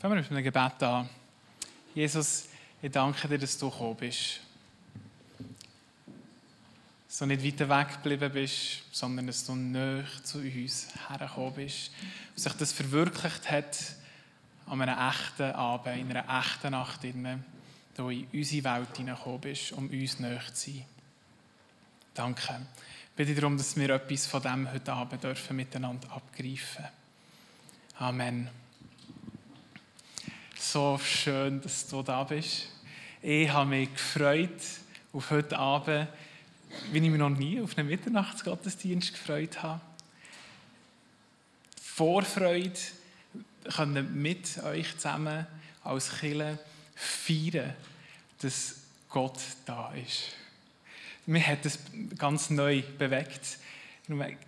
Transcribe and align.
Fangen 0.00 0.14
wir 0.14 0.22
mit 0.22 0.30
einem 0.30 0.42
Gebet 0.42 0.82
an. 0.82 1.10
Jesus, 1.94 2.48
ich 2.80 2.90
danke 2.90 3.28
dir, 3.28 3.36
dass 3.36 3.58
du 3.58 3.68
gekommen 3.68 3.96
bist. 3.96 4.40
Dass 7.06 7.18
du 7.18 7.26
nicht 7.26 7.44
weiter 7.44 7.68
weg 7.68 8.02
geblieben 8.02 8.32
bist, 8.32 8.82
sondern 8.92 9.26
dass 9.26 9.44
du 9.44 9.54
näher 9.54 10.06
zu 10.22 10.38
uns 10.38 10.88
hergekommen 11.06 11.52
bist. 11.52 11.90
Dass 12.34 12.44
sich 12.44 12.52
das 12.54 12.72
verwirklicht 12.72 13.50
hat 13.50 13.76
an 14.68 14.80
einem 14.80 14.98
echten 15.10 15.52
Abend, 15.52 15.98
in 15.98 16.16
einer 16.16 16.40
echten 16.40 16.70
Nacht, 16.70 17.04
in 17.04 17.44
du 17.94 18.08
in 18.08 18.26
unsere 18.32 18.64
Welt 18.64 18.96
hineingekommen 18.96 19.40
bist, 19.42 19.72
um 19.72 19.90
uns 19.90 20.18
näher 20.18 20.40
zu 20.54 20.70
sein. 20.70 20.84
Danke. 22.14 22.58
Ich 23.10 23.16
bitte 23.16 23.34
darum, 23.34 23.58
dass 23.58 23.76
wir 23.76 23.90
etwas 23.90 24.26
von 24.26 24.40
dem 24.40 24.72
heute 24.72 24.94
Abend 24.94 25.22
dürfen 25.22 25.56
miteinander 25.56 26.10
abgreifen. 26.10 26.86
Amen 27.98 28.48
so 30.60 30.98
schön, 31.02 31.60
dass 31.62 31.88
du 31.88 32.02
da 32.02 32.22
bist. 32.22 32.68
Ich 33.22 33.48
habe 33.50 33.70
mich 33.70 33.92
gefreut 33.92 34.60
auf 35.12 35.30
heute 35.30 35.58
Abend, 35.58 36.06
wie 36.92 36.98
ich 36.98 37.10
mich 37.10 37.18
noch 37.18 37.30
nie 37.30 37.60
auf 37.60 37.76
einen 37.78 37.88
Mitternachtsgottesdienst 37.88 39.12
gefreut 39.14 39.62
habe. 39.62 39.80
Vorfreude 41.82 42.78
können 43.74 44.20
mit 44.20 44.62
euch 44.62 44.94
zusammen 44.96 45.46
als 45.82 46.18
Killer 46.18 46.58
feiern, 46.94 47.74
dass 48.40 48.76
Gott 49.08 49.40
da 49.64 49.92
ist. 49.94 50.34
Mir 51.24 51.46
hat 51.46 51.64
es 51.64 51.78
ganz 52.18 52.50
neu 52.50 52.82
bewegt. 52.98 53.58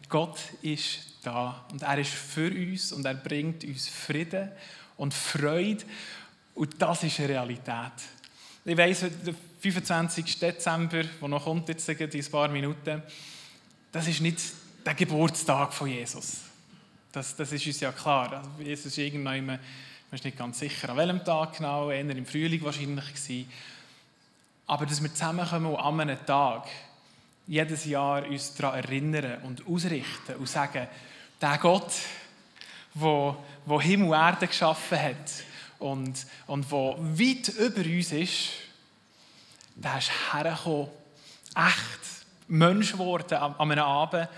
Gott 0.08 0.38
ist 0.60 1.14
da 1.22 1.64
und 1.70 1.82
er 1.82 1.98
ist 1.98 2.12
für 2.12 2.50
uns 2.50 2.92
und 2.92 3.06
er 3.06 3.14
bringt 3.14 3.64
uns 3.64 3.88
Frieden 3.88 4.50
und 5.02 5.12
Freude. 5.12 5.84
Und 6.54 6.80
das 6.80 7.02
ist 7.02 7.18
eine 7.18 7.30
Realität. 7.30 7.92
Ich 8.64 8.76
weiss, 8.76 9.00
der 9.00 9.34
25. 9.60 10.38
Dezember, 10.38 11.02
der 11.02 11.28
noch 11.28 11.42
kommt, 11.42 11.68
jetzt 11.68 11.88
in 11.88 12.08
ein 12.08 12.30
paar 12.30 12.46
Minuten, 12.46 13.02
das 13.90 14.06
ist 14.06 14.20
nicht 14.20 14.38
der 14.86 14.94
Geburtstag 14.94 15.72
von 15.72 15.88
Jesus. 15.88 16.42
Das, 17.10 17.34
das 17.34 17.50
ist 17.50 17.66
uns 17.66 17.80
ja 17.80 17.90
klar. 17.90 18.32
Also 18.32 18.50
Jesus 18.62 18.86
ist 18.86 18.98
irgendwann, 18.98 19.44
man 19.44 19.58
ist 20.12 20.24
nicht 20.24 20.38
ganz 20.38 20.60
sicher, 20.60 20.90
an 20.90 20.96
welchem 20.96 21.24
Tag 21.24 21.56
genau, 21.56 21.90
eher 21.90 22.08
im 22.08 22.24
Frühling 22.24 22.62
wahrscheinlich 22.62 23.06
gewesen. 23.06 23.50
Aber 24.68 24.86
dass 24.86 25.02
wir 25.02 25.12
zusammenkommen 25.12 25.66
und 25.66 25.80
an 25.80 26.00
einem 26.00 26.24
Tag 26.24 26.68
jedes 27.48 27.86
Jahr 27.86 28.24
uns 28.24 28.54
daran 28.54 28.84
erinnern 28.84 29.42
und 29.42 29.66
ausrichten 29.66 30.36
und 30.38 30.48
sagen, 30.48 30.86
der 31.40 31.58
Gott, 31.58 31.92
wo, 32.94 33.36
wo 33.66 33.80
Himmel 33.80 34.08
und 34.08 34.14
Erde 34.14 34.46
geschaffen 34.46 35.00
hat 35.00 35.44
und, 35.78 36.26
und 36.46 36.70
wo 36.70 36.96
weit 36.98 37.48
über 37.48 37.80
uns 37.80 38.12
ist, 38.12 38.50
der 39.74 39.98
ist 39.98 40.10
hergekommen, 40.32 40.88
echt 41.54 42.26
Mensch 42.48 42.92
geworden 42.92 43.34
an, 43.34 43.54
einem 43.58 43.84
Abend, 43.84 44.28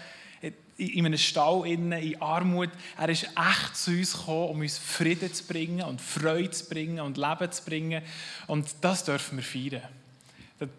in 0.77 1.07
einem 1.07 1.19
Stall 1.19 1.67
in 1.67 2.21
Armut. 2.21 2.71
Er 2.99 3.09
ist 3.09 3.25
echt 3.25 3.77
zu 3.77 3.93
uns 3.93 4.13
gekommen, 4.13 4.49
um 4.49 4.61
uns 4.61 4.77
Frieden 4.79 5.33
zu 5.33 5.45
bringen 5.45 5.83
und 5.87 6.01
Freude 6.01 6.51
zu 6.51 6.69
bringen 6.69 7.01
und 7.01 7.17
Leben 7.17 7.53
zu 7.53 7.65
bringen. 7.65 8.03
Und 8.49 8.75
das 8.81 9.05
dürfen 9.05 9.39
wir 9.39 9.45
feiern. 9.45 9.83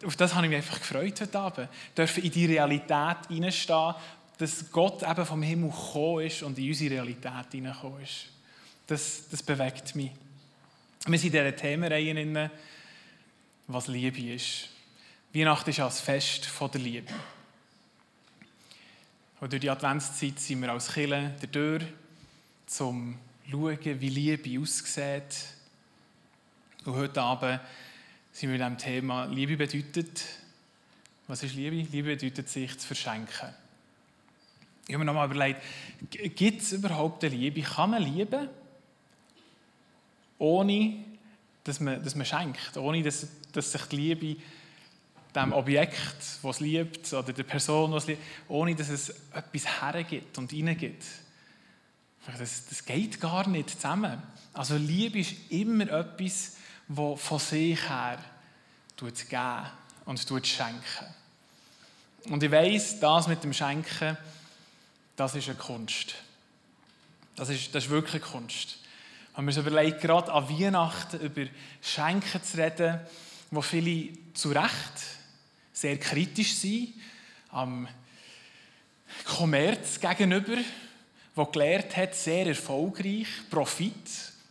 Auf 0.05 0.15
das 0.15 0.33
habe 0.33 0.45
ich 0.45 0.49
mich 0.49 0.57
einfach 0.57 0.79
gefreut 0.79 1.21
heute 1.21 1.39
Abend. 1.39 1.69
Dürfen 1.97 2.23
in 2.23 2.31
die 2.31 2.45
Realität 2.45 3.17
hineinstehen 3.29 3.95
dass 4.37 4.71
Gott 4.71 5.03
eben 5.03 5.25
vom 5.25 5.41
Himmel 5.41 5.69
gekommen 5.69 6.25
ist 6.25 6.43
und 6.43 6.57
in 6.57 6.69
unsere 6.69 6.95
Realität 6.95 7.51
hineingekommen 7.51 8.01
ist. 8.01 8.27
Das, 8.87 9.23
das 9.29 9.41
bewegt 9.41 9.95
mich. 9.95 10.11
Wir 11.07 11.19
sind 11.19 11.27
in 11.27 11.31
dieser 11.31 11.55
Themenreihe, 11.55 12.51
was 13.67 13.87
Liebe 13.87 14.33
ist. 14.33 14.69
Weihnachten 15.33 15.69
ist 15.69 15.79
als 15.79 15.99
Fest 15.99 16.45
von 16.45 16.71
der 16.71 16.81
Liebe. 16.81 17.13
Und 19.39 19.51
durch 19.51 19.61
die 19.61 19.69
Adventszeit 19.69 20.39
sind 20.39 20.61
wir 20.61 20.71
als 20.71 20.93
Kirche 20.93 21.35
der 21.41 21.51
Tür, 21.51 21.81
um 22.79 23.17
zu 23.45 23.51
schauen, 23.51 24.01
wie 24.01 24.09
Liebe 24.09 24.61
aussieht. 24.61 25.45
Und 26.85 26.95
heute 26.95 27.21
Abend 27.21 27.59
sind 28.31 28.49
wir 28.49 28.55
in 28.55 28.61
diesem 28.61 28.77
Thema 28.77 29.25
Liebe 29.25 29.57
bedeutet. 29.57 30.23
Was 31.27 31.43
ist 31.43 31.55
Liebe? 31.55 31.87
Liebe 31.91 32.15
bedeutet, 32.15 32.49
sich 32.49 32.77
zu 32.77 32.87
verschenken. 32.87 33.53
Ich 34.87 34.93
habe 34.93 34.99
mir 34.99 35.05
nochmal 35.05 35.29
überlegt, 35.29 35.61
gibt 36.35 36.61
es 36.61 36.73
überhaupt 36.73 37.23
eine 37.23 37.35
Liebe? 37.35 37.61
Kann 37.61 37.89
man 37.89 38.03
lieben, 38.03 38.49
ohne 40.37 41.03
dass 41.63 41.79
man, 41.79 42.03
dass 42.03 42.15
man 42.15 42.25
schenkt, 42.25 42.77
ohne 42.77 43.01
dass, 43.01 43.27
dass 43.51 43.71
sich 43.71 43.81
die 43.85 43.95
Liebe 43.95 44.41
dem 45.35 45.53
Objekt, 45.53 46.21
das 46.41 46.43
es 46.43 46.59
liebt, 46.59 47.13
oder 47.13 47.33
der 47.33 47.43
Person, 47.43 47.91
die 47.91 47.97
es 47.97 48.07
liebt, 48.07 48.21
ohne 48.47 48.75
dass 48.75 48.89
es 48.89 49.09
etwas 49.33 49.81
hergibt 49.81 50.37
und 50.37 50.51
hineingibt. 50.51 51.03
Das, 52.37 52.65
das 52.67 52.85
geht 52.85 53.19
gar 53.19 53.47
nicht 53.47 53.71
zusammen. 53.71 54.21
Also 54.53 54.77
Liebe 54.77 55.19
ist 55.19 55.33
immer 55.49 55.89
etwas, 55.89 56.55
das 56.87 57.21
von 57.21 57.39
sich 57.39 57.89
her 57.89 58.19
geben 58.95 59.71
und 60.05 60.47
schenken. 60.47 61.05
Und 62.29 62.41
ich 62.41 62.51
weiss, 62.51 62.99
das 62.99 63.27
mit 63.27 63.43
dem 63.43 63.53
Schenken, 63.53 64.17
das 65.15 65.35
ist 65.35 65.47
eine 65.47 65.57
Kunst. 65.57 66.15
Das 67.35 67.49
ist, 67.49 67.73
das 67.73 67.85
ist 67.85 67.89
wirklich 67.89 68.23
eine 68.23 68.31
Kunst. 68.31 68.77
Wenn 69.35 69.45
man 69.45 69.53
sich 69.53 69.65
überlegt, 69.65 70.01
gerade 70.01 70.31
an 70.31 70.49
Weihnachten 70.49 71.19
über 71.19 71.45
Schenken 71.81 72.43
zu 72.43 72.57
reden, 72.57 72.99
wo 73.51 73.61
viele 73.61 74.13
zu 74.33 74.51
Recht 74.51 74.71
sehr 75.73 75.97
kritisch 75.97 76.55
sind, 76.55 76.93
am 77.51 77.87
Kommerz 79.25 79.99
gegenüber, 79.99 80.57
wo 81.35 81.45
gelehrt 81.45 81.97
hat, 81.97 82.15
sehr 82.15 82.47
erfolgreich 82.47 83.27
Profit 83.49 83.93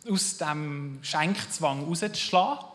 aus 0.07 0.37
dem 0.37 0.99
Schenkzwang 1.01 1.85
rauszuschlagen 1.85 2.65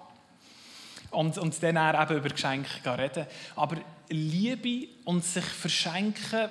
und, 1.12 1.38
und 1.38 1.62
dann 1.62 2.02
eben 2.02 2.16
über 2.18 2.28
Geschenke 2.28 2.98
reden. 2.98 3.26
Aber 3.54 3.76
Liebe 4.08 4.88
und 5.04 5.24
sich 5.24 5.44
verschenken 5.44 6.50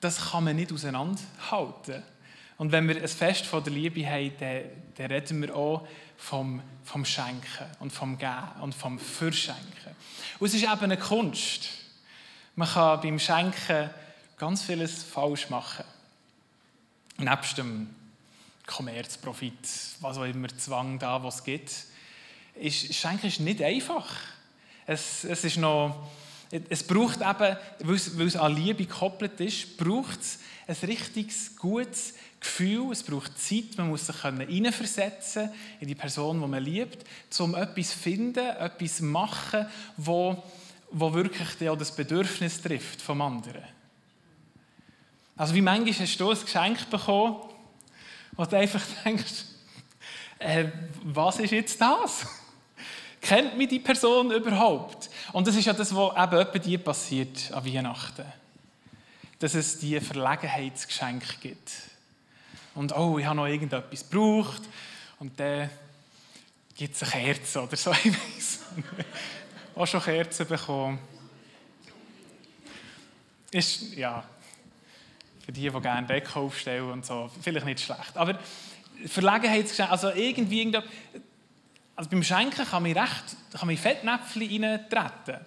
das 0.00 0.30
kann 0.30 0.44
man 0.44 0.56
nicht 0.56 0.72
auseinanderhalten. 0.72 2.02
Und 2.56 2.72
wenn 2.72 2.88
wir 2.88 2.96
ein 2.96 3.08
Fest 3.08 3.46
von 3.46 3.62
der 3.64 3.72
Liebe 3.72 4.06
haben, 4.06 4.32
dann, 4.38 4.62
dann 4.96 5.06
reden 5.06 5.42
wir 5.42 5.56
auch 5.56 5.86
vom, 6.16 6.62
vom 6.84 7.04
Schenken 7.04 7.66
und 7.78 7.92
vom 7.92 8.18
Geben 8.18 8.48
und 8.60 8.74
vom 8.74 8.98
Verschenken. 8.98 9.96
Und 10.38 10.46
es 10.46 10.54
ist 10.54 10.64
eben 10.64 10.82
eine 10.82 10.98
Kunst. 10.98 11.68
Man 12.56 12.68
kann 12.68 13.00
beim 13.00 13.18
Schenken 13.18 13.90
ganz 14.36 14.62
vieles 14.62 15.02
falsch 15.02 15.48
machen. 15.48 15.84
Nebst 17.16 17.58
dem 17.58 17.94
Kommerzprofit, 18.66 19.58
was 20.00 20.18
auch 20.18 20.24
immer 20.24 20.48
Zwang 20.48 20.98
da, 20.98 21.22
was 21.22 21.36
es 21.36 21.44
gibt, 21.44 21.70
ist 22.54 22.94
Schenken 22.94 23.26
ist 23.26 23.40
nicht 23.40 23.62
einfach. 23.62 24.06
Es, 24.86 25.24
es 25.24 25.44
ist 25.44 25.56
noch 25.56 26.10
es 26.50 26.82
braucht 26.82 27.20
eben, 27.20 27.56
weil 27.80 28.26
es 28.26 28.36
an 28.36 28.56
Liebe 28.56 28.84
gekoppelt 28.84 29.40
ist, 29.40 29.76
braucht 29.76 30.20
es 30.20 30.38
ein 30.66 30.76
richtiges, 30.88 31.56
gutes 31.56 32.14
Gefühl, 32.40 32.90
es 32.90 33.02
braucht 33.02 33.38
Zeit, 33.38 33.76
man 33.76 33.88
muss 33.88 34.06
sich 34.06 34.22
hineinversetzen 34.22 35.50
in 35.78 35.88
die 35.88 35.94
Person, 35.94 36.40
die 36.40 36.46
man 36.46 36.62
liebt, 36.62 37.04
um 37.38 37.54
etwas 37.54 37.90
zu 37.90 37.98
finden, 37.98 38.46
etwas 38.46 38.96
zu 38.96 39.04
machen, 39.04 39.66
wo, 39.96 40.42
wo 40.90 41.12
wirklich 41.12 41.48
das 41.58 41.94
Bedürfnis 41.94 42.60
trifft 42.62 43.00
vom 43.00 43.20
anderen. 43.20 43.62
Also 45.36 45.54
wie 45.54 45.62
manchmal 45.62 45.94
hast 45.94 46.20
du 46.20 46.30
ein 46.30 46.40
Geschenk 46.40 46.90
bekommen, 46.90 47.36
wo 48.32 48.44
du 48.44 48.56
einfach 48.56 48.82
denkst, 49.04 49.44
äh, 50.38 50.66
was 51.04 51.38
ist 51.38 51.52
jetzt 51.52 51.80
das? 51.80 52.26
Kennt 53.20 53.56
mich 53.56 53.68
die 53.68 53.78
Person 53.78 54.30
überhaupt? 54.30 55.10
Und 55.32 55.46
das 55.46 55.56
ist 55.56 55.66
ja 55.66 55.72
das, 55.72 55.94
was 55.94 56.12
eben 56.12 56.40
etwa 56.40 56.58
dir 56.58 56.78
passiert 56.78 57.52
an 57.52 57.64
Weihnachten. 57.64 58.24
Dass 59.38 59.54
es 59.54 59.78
die 59.78 60.00
Verlegenheitsgeschenke 60.00 61.36
gibt. 61.40 61.70
Und 62.74 62.96
oh, 62.96 63.18
ich 63.18 63.26
habe 63.26 63.36
noch 63.36 63.46
irgendetwas 63.46 64.08
gebraucht. 64.08 64.62
Und 65.18 65.38
dann 65.38 65.70
gibt 66.74 66.94
es 66.94 67.02
eine 67.02 67.10
Kerze 67.34 67.62
oder 67.62 67.76
so. 67.76 67.92
Ich 68.04 68.12
weiß 68.12 68.60
Auch 69.74 69.86
schon 69.86 70.02
Kerzen 70.02 70.46
bekommen. 70.46 70.98
Ist, 73.50 73.94
ja, 73.94 74.24
für 75.44 75.52
die, 75.52 75.68
die 75.68 75.80
gerne 75.80 76.06
Decken 76.06 76.34
aufstellen 76.34 76.90
und 76.90 77.04
so, 77.04 77.30
vielleicht 77.42 77.66
nicht 77.66 77.80
schlecht. 77.80 78.16
Aber 78.16 78.38
Verlegenheitsgeschenke, 79.06 79.90
also 79.90 80.10
irgendwie, 80.10 80.70
also 82.00 82.08
beim 82.08 82.22
Schenken 82.22 82.64
kann 82.64 82.82
man 82.82 82.92
recht, 82.92 83.24
kann 83.52 83.66
man 83.66 83.76
Fettnäpfchen 83.76 84.64
reintreten. 84.64 85.44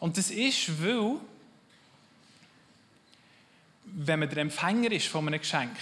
Und 0.00 0.18
das 0.18 0.28
ist, 0.28 0.82
weil, 0.82 1.20
wenn 3.84 4.18
man 4.18 4.28
der 4.28 4.38
Empfänger 4.38 4.90
ist 4.90 5.06
von 5.06 5.28
einem 5.28 5.38
Geschenk, 5.38 5.76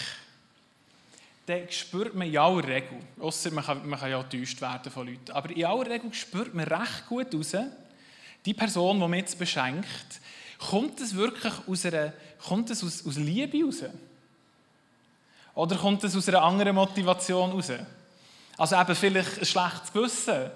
dann 1.47 1.63
spürt 1.71 2.15
man 2.15 2.29
in 2.29 2.37
aller 2.37 2.63
Regel, 2.63 2.99
außer 3.21 3.53
man 3.53 3.65
kann, 3.65 3.89
man 3.89 3.99
kann 3.99 4.11
ja 4.11 4.21
enttäuscht 4.21 4.61
werden 4.61 4.93
von 4.93 5.07
Leuten, 5.07 5.33
aber 5.33 5.49
in 5.49 5.65
aller 5.65 5.89
Regel 5.89 6.13
spürt 6.13 6.53
man 6.53 6.67
recht 6.67 7.07
gut 7.09 7.35
raus, 7.35 7.57
die 8.45 8.53
Person, 8.53 9.01
die 9.01 9.09
man 9.09 9.19
jetzt 9.19 9.39
beschenkt, 9.39 10.21
kommt 10.59 11.01
es 11.01 11.15
wirklich 11.15 11.55
aus, 11.67 11.87
einer, 11.87 12.13
kommt 12.47 12.69
es 12.69 12.85
aus, 12.85 13.07
aus 13.07 13.17
Liebe 13.17 13.65
raus? 13.65 13.83
Oder 15.55 15.77
kommt 15.77 16.05
es 16.05 16.15
aus 16.15 16.29
einer 16.29 16.43
anderen 16.43 16.75
Motivation 16.75 17.53
raus? 17.53 17.73
Also 18.57 18.77
eben 18.77 18.95
vielleicht 18.95 19.39
ein 19.39 19.45
schlechtes 19.45 19.93
Gewissen. 19.93 20.51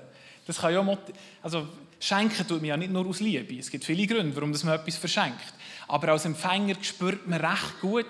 Das 0.46 0.58
kann 0.58 0.72
ja 0.72 0.98
also 1.42 1.68
schenken 1.98 2.46
tut 2.46 2.60
man 2.60 2.66
ja 2.66 2.76
nicht 2.76 2.92
nur 2.92 3.06
aus 3.06 3.20
Liebe. 3.20 3.58
Es 3.58 3.70
gibt 3.70 3.84
viele 3.84 4.06
Gründe, 4.06 4.34
warum 4.36 4.50
man 4.50 4.74
etwas 4.74 4.96
verschenkt. 4.96 5.54
Aber 5.88 6.08
als 6.08 6.24
Empfänger 6.24 6.76
spürt 6.82 7.26
man 7.26 7.44
recht 7.44 7.80
gut, 7.80 8.06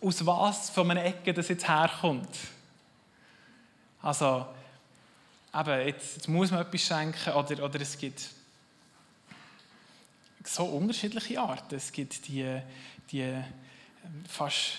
aus 0.00 0.26
was 0.26 0.70
von 0.70 0.90
einer 0.90 1.04
Ecke 1.04 1.32
das 1.32 1.48
jetzt 1.48 1.68
herkommt. 1.68 2.28
Also, 4.02 4.46
eben, 5.54 5.86
jetzt, 5.86 6.16
jetzt 6.16 6.28
muss 6.28 6.50
man 6.50 6.60
etwas 6.60 6.82
schenken 6.82 7.32
oder, 7.32 7.64
oder 7.64 7.80
es 7.80 7.96
gibt 7.96 8.28
so 10.44 10.64
unterschiedliche 10.64 11.40
Arten. 11.40 11.74
Es 11.74 11.90
gibt 11.90 12.28
die, 12.28 12.60
die 13.10 13.20
ähm, 13.20 13.44
fast 14.28 14.78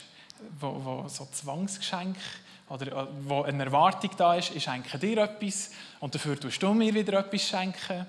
wo, 0.59 0.83
wo 0.83 1.07
so 1.07 1.25
Zwangsgeschenke 1.31 2.19
oder 2.69 2.87
äh, 2.87 3.07
wo 3.21 3.43
eine 3.43 3.65
Erwartung 3.65 4.11
da 4.17 4.35
ist, 4.35 4.55
ich 4.55 4.63
schenke 4.63 4.97
dir 4.97 5.17
etwas 5.19 5.71
und 5.99 6.15
dafür 6.15 6.39
tust 6.39 6.61
du 6.61 6.73
mir 6.73 6.93
wieder 6.93 7.19
etwas 7.19 7.43
schenken. 7.43 8.05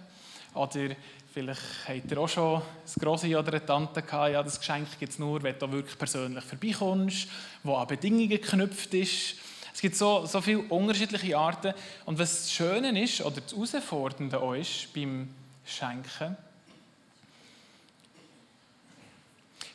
Oder 0.55 0.97
vielleicht 1.33 1.61
habt 1.87 2.11
ihr 2.11 2.19
auch 2.19 2.29
schon 2.29 2.63
eine 2.63 2.65
grosse 2.99 3.39
oder 3.39 3.53
eine 3.53 3.67
Tante 3.67 4.03
gehabt, 4.03 4.33
ja, 4.33 4.43
das 4.43 4.59
Geschenk 4.59 4.99
gibt 4.99 5.13
es 5.13 5.19
nur, 5.19 5.43
wenn 5.43 5.59
du 5.59 5.71
wirklich 5.71 5.99
persönlich 5.99 6.45
vorbeikommst, 6.45 7.29
wo 7.63 7.75
an 7.75 7.87
Bedingungen 7.87 8.29
geknüpft 8.29 8.95
ist. 8.95 9.37
Es 9.75 9.83
gibt 9.83 9.97
so, 9.97 10.25
so 10.25 10.41
viele 10.41 10.61
unterschiedliche 10.61 11.37
Arten. 11.37 11.75
Und 12.07 12.19
was 12.19 12.45
das 12.45 12.53
Schöne 12.53 13.03
ist, 13.03 13.21
oder 13.21 13.43
das 13.43 13.53
Herausfordernde 13.53 14.41
auch 14.41 14.55
ist 14.55 14.91
beim 14.95 15.29
Schenken, 15.67 16.35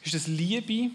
ist, 0.03 0.15
dass 0.15 0.25
Liebe 0.25 0.89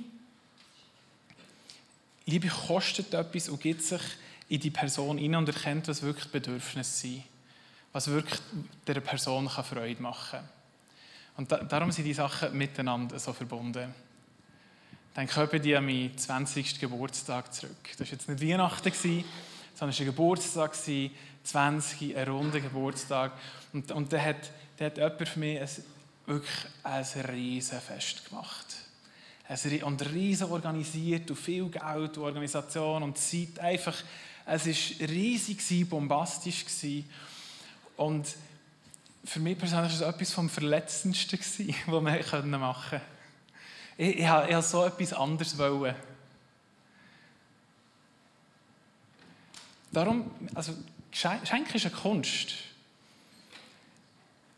Liebe 2.27 2.49
kostet 2.49 3.15
etwas 3.15 3.49
und 3.49 3.61
gibt 3.61 3.83
sich 3.83 4.03
in 4.49 4.61
die 4.61 4.71
Person 4.71 5.17
hinein 5.17 5.41
und 5.41 5.49
erkennt, 5.49 5.87
was 5.87 6.03
wirklich 6.03 6.27
Bedürfnisse 6.27 7.01
sind. 7.01 7.23
Was 7.93 8.09
wirklich 8.09 8.41
der 8.87 9.01
Person 9.01 9.49
Freude 9.49 10.03
machen 10.03 10.41
kann. 10.41 10.49
Und 11.37 11.53
da, 11.53 11.59
darum 11.59 11.93
sind 11.93 12.05
die 12.05 12.15
Sachen 12.15 12.57
miteinander 12.57 13.19
so 13.19 13.33
verbunden. 13.33 13.95
Dann 15.15 15.29
kommen 15.29 15.63
die 15.63 15.75
an 15.77 15.87
meinen 15.87 16.19
20. 16.19 16.81
Geburtstag 16.81 17.55
zurück. 17.55 17.77
Das 17.97 18.01
war 18.01 18.07
jetzt 18.07 18.29
nicht 18.29 18.43
Weihnachten, 18.43 18.93
sondern 18.93 19.25
es 19.75 19.81
war 19.81 19.89
ein 19.89 20.07
Geburtstag, 20.07 20.77
20, 21.45 22.17
ein 22.17 22.29
runder 22.29 22.61
Geburtstag. 22.61 23.33
Und, 23.73 23.93
und 23.93 24.13
da 24.13 24.19
hat, 24.19 24.51
hat 24.81 24.99
jemand 24.99 25.29
für 25.29 25.39
mich 25.39 25.61
ein, 25.61 25.69
wirklich 26.27 26.67
ein 26.83 27.05
Riesenfest 27.31 28.29
gemacht 28.29 28.86
und 29.85 30.13
riesen 30.13 30.51
organisiert 30.51 31.31
und 31.31 31.37
viel 31.37 31.69
Geld 31.69 32.19
und 32.19 32.25
Organisation 32.25 33.03
und 33.03 33.17
Zeit. 33.17 33.59
Einfach, 33.61 33.97
es 34.45 34.67
war 34.67 35.09
riesig, 35.09 35.89
bombastisch. 35.89 36.65
Und 37.97 38.27
für 39.25 39.41
mich 39.41 39.59
persönlich 39.59 40.01
war 40.01 40.09
es 40.09 40.15
etwas 40.15 40.33
vom 40.33 40.49
Verletzendsten, 40.49 41.39
was 41.87 41.87
wir 41.87 42.01
machen 42.01 42.51
konnten. 42.51 43.01
Ich, 43.97 44.09
ich, 44.09 44.19
ich 44.19 44.29
wollte 44.29 44.63
so 44.63 44.85
etwas 44.85 45.13
anderes. 45.13 45.57
Wollen. 45.59 45.95
Darum, 49.93 50.31
also 50.55 50.75
Schenken 51.13 51.75
ist 51.75 51.87
eine 51.87 51.95
Kunst. 51.95 52.55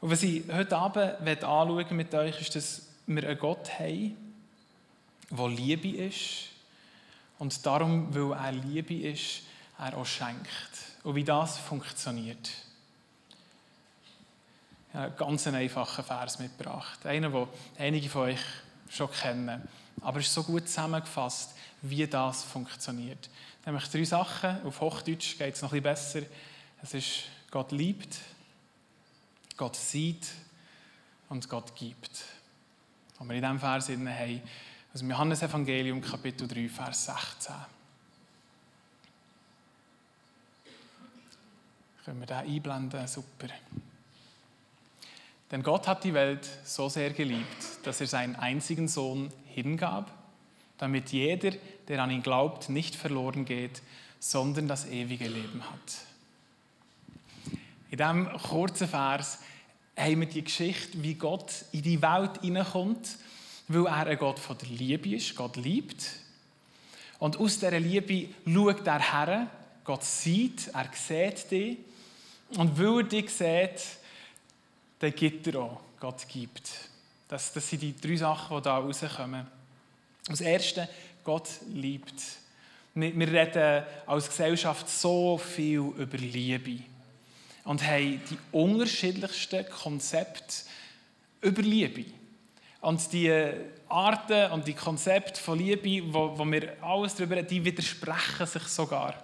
Und 0.01 0.11
was 0.11 0.23
ich 0.23 0.43
heute 0.53 0.77
Abend 0.77 1.45
anschauen 1.45 1.97
mit 1.97 2.15
euch, 2.15 2.41
ist, 2.41 2.57
dass 2.57 2.83
wir 3.07 3.29
einen 3.29 3.39
Gott 3.39 3.79
haben, 3.79 4.17
wo 5.31 5.47
Liebe 5.47 5.89
ist 5.89 6.49
und 7.39 7.65
darum, 7.65 8.15
weil 8.15 8.39
er 8.39 8.53
Liebe 8.53 8.95
ist, 8.95 9.43
er 9.79 9.97
auch 9.97 10.07
schenkt. 10.07 10.49
Und 11.05 11.15
wie 11.15 11.25
das 11.25 11.59
funktioniert. 11.59 12.51
Ich 14.89 14.95
habe 14.95 15.07
einen 15.07 15.17
ganz 15.17 15.47
einfachen 15.47 16.05
Vers 16.05 16.39
mitgebracht. 16.39 17.05
Einen, 17.07 17.33
den 17.33 17.47
einige 17.79 18.09
von 18.09 18.23
euch 18.23 18.41
schon 18.89 19.11
kennen. 19.13 19.69
Aber 20.01 20.19
es 20.19 20.27
ist 20.27 20.35
so 20.35 20.43
gut 20.43 20.67
zusammengefasst, 20.67 21.55
wie 21.83 22.07
das 22.07 22.43
funktioniert. 22.43 23.29
Nämlich 23.65 23.89
drei 23.89 24.05
Sachen. 24.05 24.65
Auf 24.65 24.81
Hochdeutsch 24.81 25.39
geht 25.39 25.55
es 25.55 25.63
noch 25.63 25.73
ein 25.73 25.83
bisschen 25.83 26.23
besser. 26.23 26.35
Es 26.83 26.95
ist 26.95 27.25
Gott 27.51 27.73
liebt, 27.73 28.19
Gott 29.57 29.77
sieht 29.77 30.27
und 31.29 31.49
Gott 31.49 31.75
gibt. 31.75 32.25
Und 33.19 33.29
wir 33.29 33.37
in 33.37 33.43
diesem 33.43 33.61
Vers 33.61 33.89
haben, 33.89 34.43
aus 34.99 35.03
dem 35.03 35.11
Johannesevangelium, 35.11 36.01
Kapitel 36.01 36.49
3, 36.49 36.69
Vers 36.69 37.05
16. 37.05 37.55
Können 42.05 42.19
wir 42.19 42.27
den 42.27 42.37
einblenden? 42.39 43.07
Super. 43.07 43.47
Denn 45.53 45.63
Gott 45.63 45.87
hat 45.87 46.03
die 46.03 46.15
Welt 46.15 46.49
so 46.65 46.89
sehr 46.89 47.11
geliebt, 47.11 47.47
dass 47.85 48.01
er 48.01 48.09
seinen 48.09 48.35
einzigen 48.35 48.89
Sohn 48.89 49.33
hingab, 49.47 50.11
damit 50.79 51.13
jeder, 51.13 51.53
der 51.87 52.03
an 52.03 52.11
ihn 52.11 52.25
glaubt, 52.25 52.69
nicht 52.69 52.97
verloren 52.97 53.45
geht, 53.45 53.83
sondern 54.19 54.67
das 54.67 54.89
ewige 54.89 55.29
Leben 55.29 55.63
hat. 55.63 55.95
In 57.93 57.99
diesem 57.99 58.33
kurzen 58.37 58.89
Vers 58.89 59.39
haben 59.97 60.19
wir 60.23 60.29
die 60.29 60.43
Geschichte, 60.43 61.01
wie 61.05 61.15
Gott 61.15 61.67
in 61.71 61.83
die 61.83 62.03
Welt 62.03 62.41
hineinkommt 62.41 63.09
weil 63.69 63.87
er 63.87 64.07
ein 64.07 64.19
Gott 64.19 64.39
von 64.39 64.57
der 64.59 64.69
Liebe 64.69 65.15
ist. 65.15 65.35
Gott 65.37 65.57
liebt. 65.57 66.05
Und 67.19 67.37
aus 67.37 67.55
dieser 67.55 67.79
Liebe 67.79 68.29
schaut 68.47 68.87
er 68.87 69.01
her. 69.01 69.51
Gott 69.85 70.05
sieht, 70.05 70.69
er 70.69 70.91
sieht 70.93 71.51
dich. 71.51 71.79
Und 72.57 72.79
weil 72.79 72.99
er 72.99 73.03
dich 73.05 73.31
sieht, 73.31 73.81
dann 74.99 75.15
gibt 75.15 75.47
er 75.47 75.61
auch. 75.61 75.81
Gott 76.01 76.27
gibt. 76.29 76.71
Das, 77.29 77.53
das 77.53 77.69
sind 77.69 77.83
die 77.83 77.95
drei 77.97 78.17
Sachen, 78.17 78.57
die 78.57 78.63
da 78.63 78.79
rauskommen. 78.79 79.47
Das 80.27 80.41
Erste, 80.41 80.89
Gott 81.25 81.49
liebt. 81.73 82.23
Wir 82.95 83.29
reden 83.29 83.85
als 84.07 84.29
Gesellschaft 84.29 84.89
so 84.89 85.39
viel 85.39 85.79
über 85.79 86.17
Liebe 86.17 86.83
und 87.65 87.87
haben 87.87 88.21
die 88.31 88.39
unterschiedlichsten 88.51 89.69
Konzepte 89.69 90.65
über 91.43 91.63
Liebe. 91.63 92.07
Und 92.81 93.13
die 93.13 93.53
Arten 93.89 94.53
und 94.53 94.67
die 94.67 94.75
Konzepte 94.75 95.41
von 95.41 95.59
Liebe, 95.59 96.13
wo, 96.13 96.39
wo 96.39 96.45
wir 96.45 96.83
alles 96.83 97.15
darüber 97.15 97.37
reden, 97.37 97.49
die 97.49 97.65
widersprechen 97.65 98.47
sich 98.47 98.63
sogar. 98.65 99.15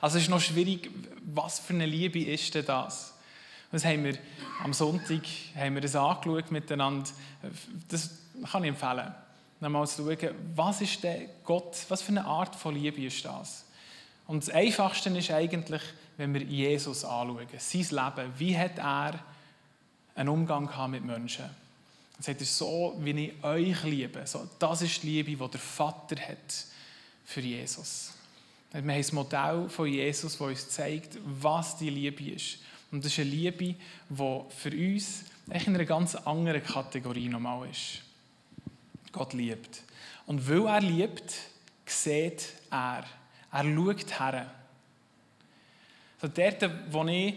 Also 0.00 0.18
es 0.18 0.24
ist 0.24 0.30
noch 0.30 0.40
schwierig, 0.40 0.90
was 1.24 1.58
für 1.58 1.72
eine 1.72 1.86
Liebe 1.86 2.20
ist 2.20 2.54
denn 2.54 2.66
das? 2.66 3.14
Das 3.72 3.84
haben 3.84 4.04
wir 4.04 4.16
am 4.62 4.72
Sonntag 4.72 5.22
haben 5.56 5.74
wir 5.74 5.80
das 5.80 5.96
angeschaut 5.96 6.50
miteinander. 6.50 7.10
Das 7.88 8.18
kann 8.50 8.64
ich 8.64 8.68
empfehlen. 8.70 9.14
Nochmal 9.60 9.86
zu 9.86 10.04
schauen, 10.04 10.34
was 10.54 10.80
ist 10.82 11.02
denn 11.02 11.28
Gott, 11.44 11.76
was 11.88 12.02
für 12.02 12.12
eine 12.12 12.24
Art 12.24 12.54
von 12.54 12.74
Liebe 12.74 13.02
ist 13.02 13.24
das? 13.24 13.64
Und 14.26 14.46
das 14.46 14.54
Einfachste 14.54 15.08
ist 15.10 15.30
eigentlich, 15.30 15.82
wenn 16.16 16.34
wir 16.34 16.42
Jesus 16.42 17.04
anschauen, 17.04 17.46
sein 17.58 17.80
Leben. 17.90 18.32
Wie 18.38 18.58
hat 18.58 18.78
er 18.78 19.18
einen 20.14 20.28
Umgang 20.28 20.68
mit 20.90 21.04
Menschen? 21.04 21.44
Er 22.18 22.24
sagt 22.24 22.40
er, 22.40 22.46
so 22.46 22.96
wie 23.00 23.26
ich 23.26 23.44
euch 23.44 23.82
liebe. 23.84 24.26
So, 24.26 24.48
das 24.58 24.82
ist 24.82 25.02
die 25.02 25.22
Liebe, 25.22 25.30
die 25.30 25.50
der 25.50 25.60
Vater 25.60 26.16
hat 26.16 26.66
für 27.24 27.40
Jesus. 27.40 28.12
Wir 28.72 28.80
haben 28.80 28.88
das 28.88 29.12
Modell 29.12 29.68
von 29.68 29.86
Jesus, 29.86 30.32
das 30.32 30.40
uns 30.40 30.68
zeigt, 30.68 31.18
was 31.24 31.76
die 31.76 31.90
Liebe 31.90 32.24
ist. 32.30 32.58
Und 32.90 33.04
das 33.04 33.12
ist 33.12 33.18
eine 33.18 33.30
Liebe, 33.30 33.74
die 34.08 34.40
für 34.48 34.70
uns 34.70 35.24
in 35.48 35.74
einer 35.74 35.84
ganz 35.84 36.14
anderen 36.14 36.62
Kategorie 36.62 37.28
normal 37.28 37.68
ist. 37.70 38.02
Gott 39.12 39.32
liebt. 39.32 39.82
Und 40.26 40.48
weil 40.48 40.66
er 40.66 40.80
liebt, 40.80 41.34
sieht 41.86 42.44
er. 42.70 43.04
Er 43.52 43.64
schaut 43.64 44.20
her. 44.20 44.50
Also 46.20 46.34
dort, 46.34 46.92
wo 46.92 47.04
ich 47.06 47.34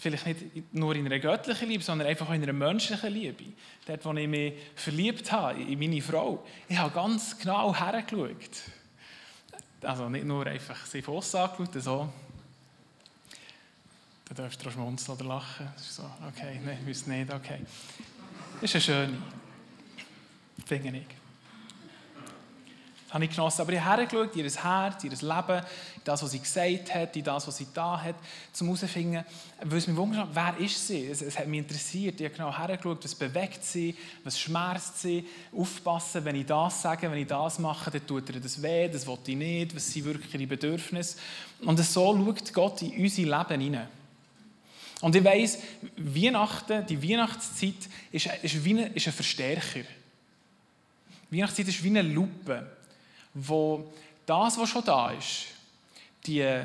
vielleicht 0.00 0.26
nicht 0.26 0.74
nur 0.74 0.94
in 0.96 1.06
einer 1.06 1.18
göttlichen 1.18 1.68
Liebe, 1.68 1.84
sondern 1.84 2.08
einfach 2.08 2.28
auch 2.28 2.34
in 2.34 2.42
einer 2.42 2.52
menschlichen 2.52 3.12
Liebe. 3.12 3.44
Dort, 3.86 4.04
wo 4.04 4.12
ich 4.14 4.28
mich 4.28 4.54
verliebt 4.74 5.30
habe, 5.30 5.60
in 5.60 5.78
meine 5.78 6.00
Frau, 6.00 6.44
ich 6.68 6.78
habe 6.78 6.94
ganz 6.94 7.38
genau 7.38 7.74
hergeschaut. 7.74 8.62
Also 9.82 10.08
nicht 10.08 10.24
nur 10.24 10.46
einfach 10.46 10.86
sie 10.86 11.02
von 11.02 11.16
außen 11.16 11.40
angeschaut, 11.40 11.82
so. 11.82 12.08
Da 14.34 14.44
ihr 14.44 14.48
auch 14.48 14.72
schmunzeln 14.72 15.18
oder 15.18 15.26
lachen. 15.26 15.68
Das 15.74 15.82
ist 15.82 15.96
so, 15.96 16.10
okay, 16.26 16.58
nein, 16.64 16.78
wüsste 16.86 17.10
nicht, 17.10 17.32
okay. 17.32 17.60
Das 18.60 18.74
ist 18.74 18.88
eine 18.88 19.06
schöne, 19.06 19.18
finde 20.64 20.98
ich. 20.98 21.21
Habe 23.12 23.24
ich 23.24 23.30
genossen. 23.30 23.60
Aber 23.60 23.72
ich 23.72 23.80
habe 23.80 24.02
hergeschaut, 24.02 24.34
ihr 24.36 24.50
Herz, 24.50 25.04
ihr 25.04 25.10
Leben, 25.10 25.64
das, 26.02 26.22
was 26.22 26.30
sie 26.30 26.38
gesagt 26.38 26.94
hat, 26.94 27.26
das, 27.26 27.46
was 27.46 27.56
sie 27.56 27.66
da 27.74 28.00
hat, 28.00 28.14
zum 28.52 28.68
herauszufinden, 28.68 29.24
weil 29.62 29.78
es 29.78 29.86
mich 29.86 29.96
wundert, 29.96 30.28
wer 30.32 30.56
ist 30.58 30.86
sie? 30.86 31.06
Es, 31.06 31.20
es, 31.20 31.38
hat 31.38 31.46
mich 31.46 31.58
interessiert. 31.58 32.20
Ich 32.20 32.24
habe 32.24 32.34
genau 32.34 32.56
hergeschaut, 32.56 33.04
was 33.04 33.14
bewegt 33.14 33.62
sie, 33.64 33.94
was 34.24 34.40
schmerzt 34.40 35.02
sie. 35.02 35.26
Aufpassen, 35.54 36.24
wenn 36.24 36.36
ich 36.36 36.46
das 36.46 36.80
sage, 36.80 37.10
wenn 37.10 37.18
ich 37.18 37.26
das 37.26 37.58
mache, 37.58 37.90
dann 37.90 38.06
tut 38.06 38.30
ihr 38.30 38.40
das 38.40 38.60
weh, 38.62 38.88
das 38.88 39.06
will 39.06 39.18
ich 39.26 39.36
nicht, 39.36 39.76
was 39.76 39.92
sind 39.92 40.06
wirklich 40.06 40.32
ihre 40.34 40.46
Bedürfnisse. 40.46 41.18
Und 41.60 41.78
so 41.78 42.16
schaut 42.16 42.52
Gott 42.54 42.82
in 42.82 43.02
unser 43.02 43.22
Leben 43.22 43.60
hinein. 43.60 43.88
Und 45.02 45.16
ich 45.16 45.24
weiss, 45.24 45.58
Weihnachten, 45.96 46.86
die 46.86 47.10
Weihnachtszeit 47.10 47.74
ist, 48.10 48.28
ist, 48.42 48.64
wie 48.64 48.70
ein, 48.70 48.94
ist 48.94 49.06
ein 49.06 49.12
Verstärker. 49.12 49.80
Weihnachtszeit 51.28 51.68
ist 51.68 51.82
wie 51.82 51.88
eine 51.88 52.02
Lupe 52.02 52.81
wo 53.34 53.92
das, 54.26 54.58
was 54.58 54.68
schon 54.68 54.84
da 54.84 55.10
ist, 55.10 55.46
die 56.26 56.64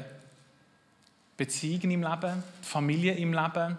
Beziehungen 1.35 1.91
im 1.91 2.03
Leben, 2.03 2.43
die 2.61 2.67
Familie 2.67 3.13
im 3.13 3.33
Leben, 3.33 3.77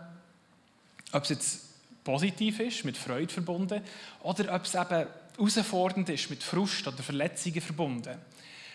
ob 1.12 1.22
es 1.22 1.28
jetzt 1.28 2.04
positiv 2.04 2.60
ist, 2.60 2.84
mit 2.84 2.96
Freude 2.96 3.32
verbunden, 3.32 3.82
oder 4.22 4.54
ob 4.54 4.64
es 4.64 4.74
eben 4.74 5.06
herausfordernd 5.36 6.08
ist, 6.08 6.30
mit 6.30 6.42
Frust 6.42 6.86
oder 6.86 7.02
Verletzungen 7.02 7.60
verbunden, 7.60 8.18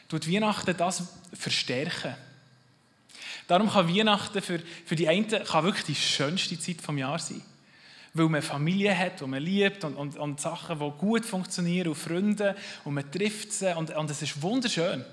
tut 0.07 0.31
Weihnachten 0.31 0.75
das 0.77 1.03
verstärken. 1.33 2.15
Darum 3.47 3.69
kann 3.69 3.93
Weihnachten 3.93 4.41
für, 4.41 4.59
für 4.85 4.95
die 4.95 5.07
einen 5.07 5.27
kann 5.27 5.63
wirklich 5.63 5.85
die 5.85 5.95
schönste 5.95 6.59
Zeit 6.59 6.87
des 6.87 6.97
Jahres 6.97 7.27
sein 7.27 7.41
weil 8.13 8.29
man 8.29 8.41
Familie 8.41 8.97
hat, 8.97 9.21
die 9.21 9.25
man 9.25 9.41
liebt 9.41 9.83
und, 9.83 9.95
und, 9.95 10.17
und 10.17 10.39
Sachen, 10.39 10.79
die 10.79 10.91
gut 10.99 11.25
funktionieren 11.25 11.89
und 11.89 11.95
Freunde 11.95 12.55
und 12.83 12.93
man 12.93 13.11
trifft 13.11 13.51
sie 13.51 13.75
und, 13.75 13.95
und 13.95 14.09
es 14.09 14.21
ist 14.21 14.41
wunderschön 14.41 15.03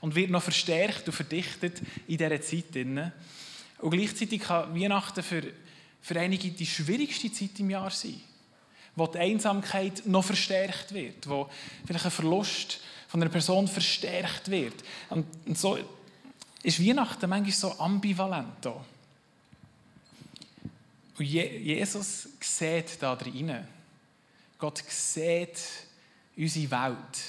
und 0.00 0.14
wird 0.14 0.30
noch 0.30 0.42
verstärkt 0.42 1.06
und 1.06 1.14
verdichtet 1.14 1.80
in 2.06 2.18
dieser 2.18 2.42
Zeit. 2.42 3.12
Und 3.78 3.90
gleichzeitig 3.90 4.42
kann 4.42 4.74
Weihnachten 4.74 5.22
für, 5.22 5.42
für 6.00 6.18
einige 6.18 6.50
die 6.50 6.66
schwierigste 6.66 7.32
Zeit 7.32 7.58
im 7.60 7.70
Jahr 7.70 7.90
sein, 7.90 8.20
wo 8.96 9.06
die 9.06 9.18
Einsamkeit 9.18 10.02
noch 10.06 10.24
verstärkt 10.24 10.92
wird, 10.92 11.28
wo 11.28 11.48
vielleicht 11.86 12.06
ein 12.06 12.10
Verlust 12.10 12.80
von 13.06 13.22
einer 13.22 13.30
Person 13.30 13.68
verstärkt 13.68 14.50
wird. 14.50 14.74
Und 15.10 15.26
so 15.56 15.78
ist 16.62 16.84
Weihnachten 16.84 17.30
manchmal 17.30 17.52
so 17.52 17.78
ambivalent. 17.78 18.62
Hier. 18.62 18.84
Und 21.18 21.24
Jesus 21.24 22.28
sieht 22.40 23.02
da 23.02 23.16
drin. 23.16 23.66
Gott 24.56 24.84
sieht 24.88 25.58
unsere 26.36 26.70
Welt. 26.70 27.22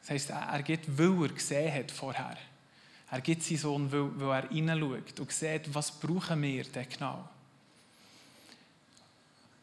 Das 0.00 0.10
heisst, 0.10 0.30
er 0.30 0.62
gibt, 0.62 0.86
weil 0.96 1.24
er 1.24 1.34
gesehen 1.34 1.74
hat 1.74 1.90
vorher. 1.90 2.36
Er 3.10 3.20
gibt 3.20 3.42
seinen 3.42 3.58
Sohn, 3.58 3.90
weil, 3.90 4.42
er 4.42 4.48
hineinschaut 4.48 5.18
und 5.18 5.32
sieht, 5.32 5.74
was 5.74 5.90
brauchen 5.90 6.42
wir 6.42 6.64
denn 6.64 6.88
genau. 6.88 7.28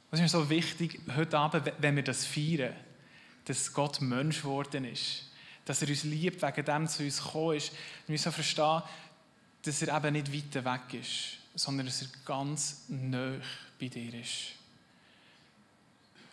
Was 0.10 0.20
ist 0.20 0.24
mir 0.24 0.30
so 0.30 0.50
wichtig 0.50 1.00
heute 1.16 1.38
Abend, 1.38 1.72
wenn 1.80 1.96
wir 1.96 2.04
das 2.04 2.26
feiern, 2.26 2.76
dass 3.46 3.74
Gott 3.74 4.02
Mensch 4.02 4.42
geworden 4.42 4.86
ist, 4.86 5.30
dass 5.66 5.82
er 5.82 5.88
uns 5.88 6.04
liebt, 6.04 6.42
wegen 6.42 6.66
dem 6.66 6.88
zu 6.88 7.04
uns 7.04 7.24
gekommen 7.24 7.58
ist. 7.58 7.72
Wir 8.06 8.14
müssen 8.14 8.32
verstehen, 8.32 8.84
dass 9.64 9.82
er 9.82 9.98
eben 9.98 10.14
nicht 10.14 10.34
weiter 10.34 10.66
weg 10.66 10.94
ist 11.02 11.43
sondern 11.56 11.86
dass 11.86 12.02
er 12.02 12.08
ganz 12.26 12.84
nah 12.88 13.34
bei 13.80 13.88
dir 13.88 14.14
ist. 14.14 14.54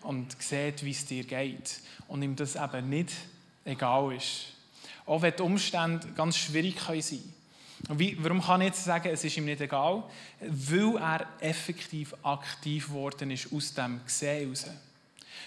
Und 0.02 0.40
sieht, 0.40 0.82
wie 0.84 0.92
es 0.92 1.04
dir 1.04 1.24
geht. 1.24 1.80
Und 2.08 2.22
ihm 2.22 2.36
das 2.36 2.56
eben 2.56 2.88
nicht 2.88 3.12
egal 3.64 4.14
ist. 4.14 4.54
Auch 5.04 5.22
wenn 5.22 5.36
die 5.36 5.42
Umstände 5.42 6.08
ganz 6.12 6.38
schwierig 6.38 6.80
sein 6.80 7.00
können. 7.00 7.34
Und 7.88 7.98
wie, 7.98 8.16
warum 8.22 8.42
kann 8.42 8.60
ich 8.60 8.68
jetzt 8.68 8.84
sagen, 8.84 9.08
es 9.08 9.24
ist 9.24 9.36
ihm 9.36 9.46
nicht 9.46 9.60
egal? 9.60 10.04
Weil 10.40 10.96
er 10.96 11.26
effektiv 11.40 12.14
aktiv 12.22 12.88
geworden 12.88 13.30
ist 13.30 13.52
aus 13.52 13.74
dem 13.74 14.00
Gesehen 14.04 14.44
heraus. 14.44 14.66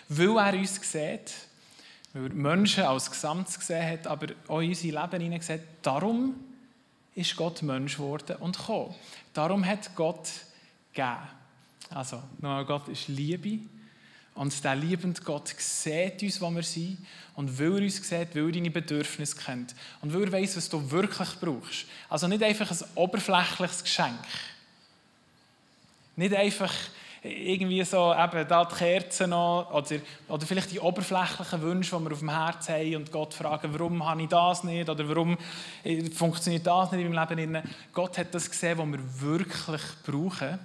Weil 0.10 0.38
er 0.38 0.60
uns 0.60 0.76
sieht, 0.76 1.34
weil 2.14 2.26
er 2.26 2.34
Menschen 2.34 2.84
als 2.84 3.10
Gesamt 3.10 3.54
gesehen 3.54 3.88
hat, 3.88 4.08
aber 4.08 4.28
auch 4.48 4.62
in 4.62 4.70
unser 4.70 4.88
Leben 4.88 5.22
hineingesehen 5.22 5.62
darum 5.82 6.36
ist 7.16 7.36
Gott 7.36 7.62
Mensch 7.62 7.96
geworden 7.96 8.38
und 8.38 8.58
gekommen. 8.58 8.96
Darum 9.34 9.66
hat 9.66 9.96
Gott 9.96 10.30
gegeben. 10.94 11.18
Also, 11.90 12.22
nochmal, 12.40 12.66
Gott 12.66 12.88
ist 12.88 13.08
Liebe. 13.08 13.60
Und 14.36 14.64
der 14.64 14.76
liebende 14.76 15.22
Gott 15.22 15.54
sieht 15.58 16.24
uns, 16.24 16.42
wo 16.42 16.50
wir 16.50 16.64
sind. 16.64 16.98
Und 17.36 17.60
weil 17.60 17.78
er 17.78 17.84
uns 17.84 17.98
sieht, 17.98 18.36
weil 18.36 18.48
er 18.48 18.52
deine 18.52 18.72
Bedürfnisse 18.72 19.36
kennt. 19.36 19.76
Und 20.02 20.14
weil 20.14 20.24
er 20.24 20.32
weiß, 20.32 20.58
was 20.58 20.70
du 20.70 20.90
wirklich 20.90 21.30
brauchst. 21.40 21.86
Also 22.10 22.28
nicht 22.28 22.42
einfach 22.42 22.70
ein 22.72 22.88
oberflächliches 22.96 23.84
Geschenk. 23.84 24.20
Nicht 26.16 26.34
einfach 26.34 26.74
irgendwie 27.24 27.84
so 27.86 28.14
eben 28.14 28.48
da 28.48 28.66
die 28.66 28.76
Kerzen 28.76 29.30
noch 29.30 29.72
oder, 29.72 30.02
oder 30.28 30.46
vielleicht 30.46 30.72
die 30.72 30.80
oberflächlichen 30.80 31.62
Wünsche, 31.62 31.98
die 31.98 32.04
wir 32.04 32.12
auf 32.12 32.20
dem 32.20 32.30
Herz 32.30 32.68
haben 32.68 32.96
und 32.98 33.12
Gott 33.12 33.34
fragen, 33.34 33.74
warum 33.74 34.06
habe 34.06 34.24
ich 34.24 34.28
das 34.28 34.64
nicht 34.66 34.90
oder 34.90 35.08
warum 35.08 35.38
äh, 35.84 36.10
funktioniert 36.12 36.68
das 36.68 36.92
nicht 36.92 37.06
in 37.06 37.14
meinem 37.14 37.38
Leben. 37.38 37.64
Gott 37.94 38.18
hat 38.18 38.34
das 38.34 38.50
gesehen, 38.50 38.78
was 38.78 38.88
wir 38.88 39.22
wirklich 39.22 39.82
brauchen 40.06 40.60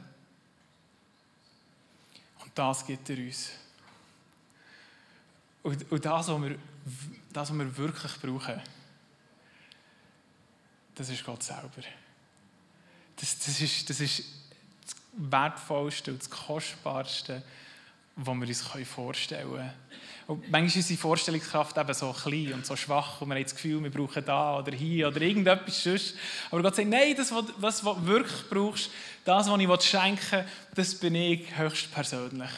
und 2.45 2.51
das 2.55 2.85
gibt 2.85 3.09
er 3.09 3.17
uns. 3.19 3.51
Und, 5.63 6.05
das, 6.05 6.29
was 6.29 6.43
wir, 6.43 6.59
das, 7.33 7.51
was 7.51 7.59
wir 7.59 7.77
wirklich 7.77 8.13
brauchen, 8.21 8.61
das 10.95 11.09
ist 11.09 11.25
Gott 11.25 11.43
selber. 11.43 11.69
Das, 13.15 13.39
das, 13.39 13.61
ist, 13.61 13.91
das 13.91 14.01
ist 14.01 14.25
Wertvollste 15.19 16.13
und 16.13 16.21
das 16.21 16.31
Kostbarste, 16.31 17.43
was 18.17 18.35
wir 18.35 18.49
uns 18.49 18.89
vorstellen 18.89 19.51
können. 19.51 19.73
Und 20.27 20.43
manchmal 20.51 20.67
ist 20.67 20.77
unsere 20.77 20.99
Vorstellungskraft 20.99 21.79
eben 21.79 21.95
so 21.95 22.13
klein 22.13 22.53
und 22.53 22.67
so 22.67 22.77
schwach 22.77 23.21
und 23.21 23.29
wir 23.29 23.37
haben 23.37 23.43
das 23.43 23.55
Gefühl, 23.55 23.83
wir 23.83 23.91
brauchen 23.91 24.25
da 24.25 24.59
oder 24.59 24.73
hier 24.73 25.09
oder 25.09 25.23
irgendetwas 25.23 25.83
sonst. 25.83 26.15
Aber 26.51 26.63
Gott 26.63 26.77
sagt, 26.77 26.89
nein, 26.89 27.15
das, 27.17 27.33
was 27.57 27.81
du 27.81 28.07
wirklich 28.07 28.49
brauchst, 28.51 28.91
das, 29.25 29.49
was 29.49 29.59
ich 29.59 29.83
schenken 29.83 30.31
will, 30.31 30.45
das 30.75 30.95
bin 30.97 31.15
ich 31.15 31.57
höchstpersönlich. 31.57 32.51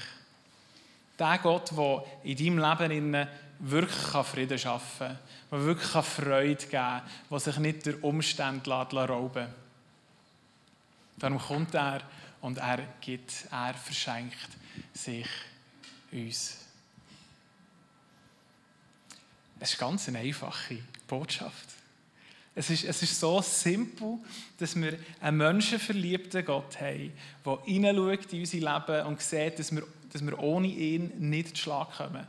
Der 1.16 1.38
Gott, 1.38 1.70
der 1.70 2.04
in 2.24 2.36
deinem 2.58 2.80
Leben 2.80 3.28
wirklich 3.60 4.26
Frieden 4.26 4.58
schaffen 4.58 5.06
kann, 5.06 5.18
der 5.52 5.64
wirklich 5.64 6.04
Freude 6.04 6.56
geben 6.56 6.70
kann, 6.70 7.02
der 7.30 7.38
sich 7.38 7.56
nicht 7.58 7.86
durch 7.86 8.02
Umstände 8.02 8.70
rauben 8.70 9.42
lässt. 9.42 9.54
Darum 11.18 11.38
kommt 11.38 11.74
er 11.74 12.00
und 12.40 12.58
er 12.58 12.78
gibt, 13.00 13.46
er 13.50 13.74
verschenkt 13.74 14.48
sich 14.92 15.26
uns. 16.12 16.56
Es 19.58 19.72
ist 19.72 19.78
ganz 19.78 20.08
eine 20.08 20.20
einfache 20.20 20.78
Botschaft. 21.06 21.68
Es 22.54 22.70
ist, 22.70 22.84
es 22.84 23.02
ist 23.02 23.20
so 23.20 23.40
simpel, 23.42 24.18
dass 24.58 24.74
wir 24.74 24.98
einen 25.20 25.36
menschenverliebten 25.36 26.44
Gott 26.44 26.80
haben, 26.80 27.12
der 27.44 27.58
hineinschaut 27.64 28.32
in 28.32 28.40
unser 28.40 28.56
Leben 28.58 29.06
und 29.06 29.20
sieht, 29.20 29.58
dass 29.58 29.72
wir, 29.72 29.86
dass 30.12 30.24
wir 30.24 30.38
ohne 30.38 30.66
ihn 30.66 31.12
nicht 31.30 31.56
zu 31.56 31.62
Schlag 31.62 31.92
kommen. 31.96 32.26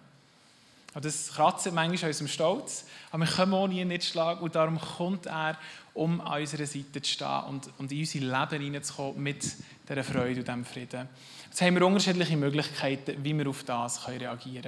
Und 0.93 1.05
das 1.05 1.31
kratzt 1.33 1.71
manchmal 1.71 2.03
an 2.03 2.07
unserem 2.09 2.27
Stolz, 2.27 2.85
aber 3.11 3.25
wir 3.25 3.31
kommen 3.31 3.53
ohne 3.53 3.73
ihn 3.75 3.87
nicht 3.87 4.03
zu 4.03 4.09
Schlag 4.09 4.41
und 4.41 4.55
darum 4.55 4.79
kommt 4.79 5.25
er, 5.25 5.57
um 5.93 6.19
an 6.19 6.41
unserer 6.41 6.65
Seite 6.65 7.01
zu 7.01 7.11
stehen 7.11 7.43
und, 7.47 7.69
und 7.77 7.91
in 7.91 7.99
unser 7.99 8.19
Leben 8.19 8.63
hineinzukommen 8.63 9.23
mit 9.23 9.43
dieser 9.87 10.03
Freude 10.03 10.39
und 10.39 10.47
diesem 10.47 10.65
Frieden. 10.65 11.07
Jetzt 11.45 11.61
haben 11.61 11.75
wir 11.75 11.85
unterschiedliche 11.85 12.35
Möglichkeiten, 12.35 13.23
wie 13.23 13.33
wir 13.33 13.47
auf 13.47 13.63
das 13.63 14.07
reagieren 14.07 14.63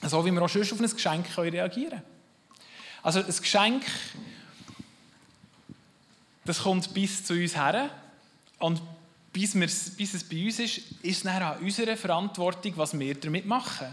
können. 0.00 0.10
So 0.10 0.24
wie 0.24 0.30
wir 0.30 0.42
auch 0.42 0.48
schon 0.48 0.62
auf 0.62 0.80
ein 0.80 0.90
Geschenk 0.90 1.38
reagieren 1.38 1.90
können. 1.90 2.02
Also 3.02 3.20
ein 3.20 3.26
Geschenk, 3.26 3.84
das 6.44 6.62
kommt 6.62 6.94
bis 6.94 7.24
zu 7.24 7.34
uns 7.34 7.56
her 7.56 7.90
und 8.58 8.80
bis, 9.32 9.54
wir, 9.54 9.66
bis 9.66 10.14
es 10.14 10.24
bei 10.24 10.44
uns 10.44 10.60
ist, 10.60 10.78
ist 11.02 11.24
es 11.24 11.26
an 11.26 11.58
unserer 11.58 11.96
Verantwortung, 11.96 12.72
was 12.76 12.96
wir 12.96 13.14
damit 13.16 13.46
machen. 13.46 13.88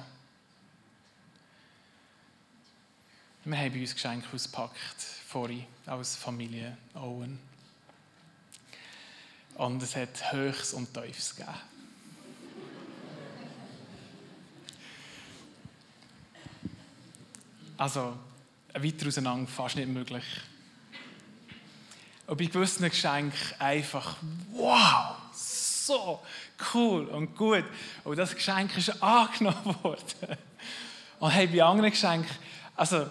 Wir 3.44 3.58
haben 3.58 3.74
bei 3.74 3.80
uns 3.80 3.96
Geschenke 3.96 4.28
ausgepackt, 4.36 5.02
vorhin, 5.28 5.66
als 5.88 6.16
Familie 6.16 6.78
Owen. 6.94 7.40
Und 9.56 9.82
es 9.82 9.96
hat 9.96 10.32
Höchst 10.32 10.76
und 10.76 10.94
Tiefs 10.94 11.36
gegeben. 11.36 11.56
Also, 17.78 18.16
weiter 18.76 19.08
auseinander 19.08 19.50
fast 19.50 19.76
nicht 19.76 19.90
möglich. 19.90 20.24
Und 22.28 22.38
bei 22.38 22.46
gewissen 22.46 22.88
Geschenken 22.88 23.40
einfach, 23.58 24.18
wow, 24.52 25.16
so 25.34 26.22
cool 26.76 27.06
und 27.06 27.36
gut. 27.36 27.66
Und 28.04 28.20
das 28.20 28.36
Geschenk 28.36 28.78
ist 28.78 29.02
angenommen 29.02 29.76
worden. 29.82 30.38
Und 31.20 31.32
hey, 31.32 31.48
bei 31.48 31.64
anderen 31.64 31.90
Geschenken, 31.90 32.30
Also, 32.76 33.10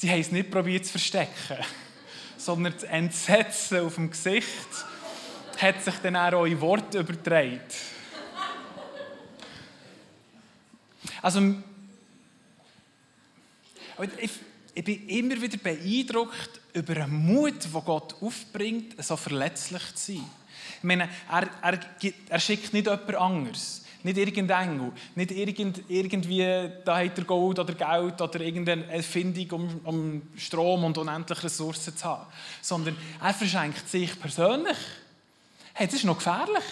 sie 0.00 0.10
haben 0.10 0.20
es 0.20 0.32
nicht 0.32 0.50
probiert 0.50 0.86
zu 0.86 0.92
verstecken, 0.92 1.58
sondern 2.38 2.72
das 2.72 2.84
Entsetzen 2.84 3.80
auf 3.80 3.96
dem 3.96 4.10
Gesicht 4.10 4.48
hat 5.58 5.84
sich 5.84 5.94
dann 5.96 6.16
auch 6.16 6.46
in 6.46 6.58
Wort 6.62 6.94
übertragen. 6.94 7.60
Also, 11.20 11.54
ich, 14.18 14.30
ich 14.72 14.84
bin 14.84 15.06
immer 15.06 15.42
wieder 15.42 15.58
beeindruckt 15.58 16.60
über 16.72 16.94
den 16.94 17.10
Mut, 17.10 17.62
den 17.62 17.84
Gott 17.84 18.14
aufbringt, 18.22 19.04
so 19.04 19.18
verletzlich 19.18 19.82
zu 19.96 20.12
sein. 20.12 20.24
Ich 20.78 20.84
meine, 20.84 21.10
er, 21.30 21.50
er, 21.60 21.80
er 22.30 22.40
schickt 22.40 22.72
nicht 22.72 22.86
jemand 22.86 23.14
anderes. 23.16 23.84
Nicht 24.02 24.16
irgendein 24.18 24.70
Engel. 24.70 24.92
Nicht 25.14 25.30
irgend, 25.30 25.82
irgendwie, 25.88 26.70
da 26.84 26.98
hat 26.98 27.18
er 27.18 27.24
Gold 27.24 27.58
oder 27.58 27.74
Geld 27.74 28.20
oder 28.20 28.40
irgendeine 28.40 28.86
Erfindung, 28.86 29.50
um, 29.50 29.80
um 29.84 30.22
Strom 30.36 30.84
und 30.84 30.96
unendliche 30.96 31.44
Ressourcen 31.44 31.96
zu 31.96 32.04
haben. 32.04 32.26
Sondern 32.62 32.96
er 33.22 33.34
verschenkt 33.34 33.88
sich 33.88 34.18
persönlich. 34.18 34.78
Hey, 35.74 35.86
das 35.86 35.96
ist 35.96 36.04
noch 36.04 36.16
gefährlich. 36.16 36.64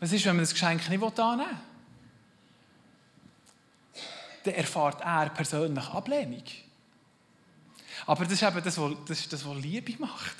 Was 0.00 0.12
ist, 0.12 0.24
wenn 0.26 0.36
man 0.36 0.44
das 0.44 0.52
Geschenk 0.52 0.88
nicht 0.88 1.02
annehmen 1.02 1.50
will? 1.50 1.56
Dann 4.44 4.54
erfahrt 4.54 5.00
er 5.00 5.30
persönlich 5.30 5.88
Ablehnung. 5.88 6.44
Aber 8.06 8.24
das 8.24 8.34
ist 8.34 8.42
eben 8.42 8.62
das, 8.62 8.78
was, 8.78 9.28
das, 9.28 9.44
was 9.46 9.56
Liebe 9.56 9.94
macht. 9.98 10.36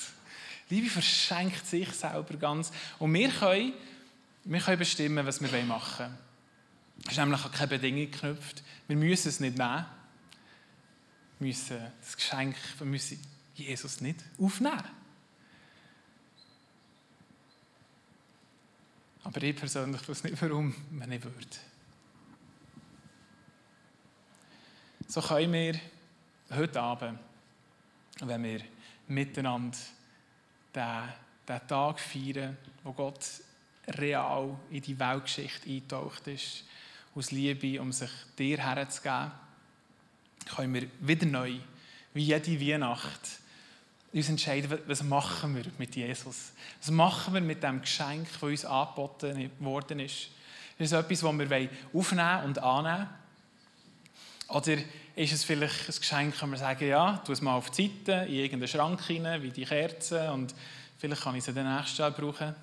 Liebe 0.68 0.88
verschenkt 0.90 1.66
sich 1.66 1.90
selber 1.92 2.36
ganz. 2.36 2.72
Und 2.98 3.12
wir 3.14 3.30
können, 3.30 3.72
wir 4.46 4.60
können 4.60 4.78
bestimmen, 4.78 5.26
was 5.26 5.40
wir 5.40 5.64
machen 5.64 6.06
wollen. 6.06 6.18
Es 7.04 7.12
ist 7.12 7.18
nämlich 7.18 7.44
an 7.44 7.52
keine 7.52 7.68
Bedingung 7.68 8.10
geknüpft. 8.10 8.62
Wir 8.86 8.96
müssen 8.96 9.28
es 9.28 9.40
nicht 9.40 9.58
nehmen. 9.58 9.84
Wir 11.38 11.48
müssen 11.48 11.78
das 12.00 12.16
Geschenk, 12.16 12.56
wir 12.78 12.86
müssen 12.86 13.20
Jesus 13.54 14.00
nicht 14.00 14.24
aufnehmen. 14.38 14.84
Aber 19.24 19.42
ich 19.42 19.56
persönlich 19.56 20.08
weiß 20.08 20.24
nicht, 20.24 20.40
warum 20.40 20.74
man 20.92 21.08
nicht 21.08 21.24
würde. 21.24 21.36
So 25.08 25.20
können 25.20 25.52
wir 25.52 25.80
heute 26.50 26.80
Abend, 26.80 27.18
wenn 28.20 28.42
wir 28.44 28.60
miteinander 29.08 29.76
den 30.72 31.66
Tag 31.68 32.00
feiern, 32.00 32.56
wo 32.84 32.92
Gott 32.92 33.24
real 33.88 34.58
in 34.70 34.82
die 34.82 34.98
Weltgeschichte 34.98 35.68
eingetaucht 35.68 36.26
ist, 36.26 36.64
aus 37.14 37.30
Liebe, 37.30 37.80
um 37.80 37.92
sich 37.92 38.10
dir 38.38 38.58
herzugeben, 38.58 39.32
können 40.54 40.74
wir 40.74 40.88
wieder 41.00 41.26
neu, 41.26 41.54
wie 42.14 42.24
jede 42.24 42.60
Weihnacht, 42.60 43.20
uns 44.12 44.28
entscheiden, 44.28 44.78
was 44.86 45.02
machen 45.02 45.56
wir 45.56 45.64
mit 45.78 45.94
Jesus? 45.94 46.52
Was 46.80 46.90
machen 46.90 47.34
wir 47.34 47.40
mit 47.40 47.62
dem 47.62 47.80
Geschenk, 47.80 48.28
das 48.32 48.42
uns 48.42 48.64
angeboten 48.64 49.50
worden 49.58 50.00
ist? 50.00 50.30
Ist 50.78 50.92
es 50.92 50.92
etwas, 50.92 51.20
das 51.20 51.38
wir 51.38 51.68
aufnehmen 51.92 52.44
und 52.44 52.58
annehmen 52.58 53.08
Oder 54.48 54.76
ist 55.16 55.32
es 55.32 55.44
vielleicht 55.44 55.88
ein 55.88 55.96
Geschenk, 55.96 56.38
kann 56.38 56.50
man 56.50 56.58
sagen, 56.58 56.86
ja, 56.86 57.22
tu 57.24 57.32
es 57.32 57.40
mal 57.40 57.56
auf 57.56 57.70
die 57.70 57.88
Seite, 57.88 58.26
in 58.26 58.34
irgendeinen 58.34 58.68
Schrank 58.68 59.02
hinein, 59.04 59.42
wie 59.42 59.50
die 59.50 59.64
Kerzen, 59.64 60.28
und 60.30 60.54
vielleicht 60.98 61.22
kann 61.22 61.34
ich 61.34 61.44
sie 61.44 61.52
den 61.52 61.70
nächsten 61.74 62.00
Jahr 62.00 62.10
brauchen. 62.10 62.54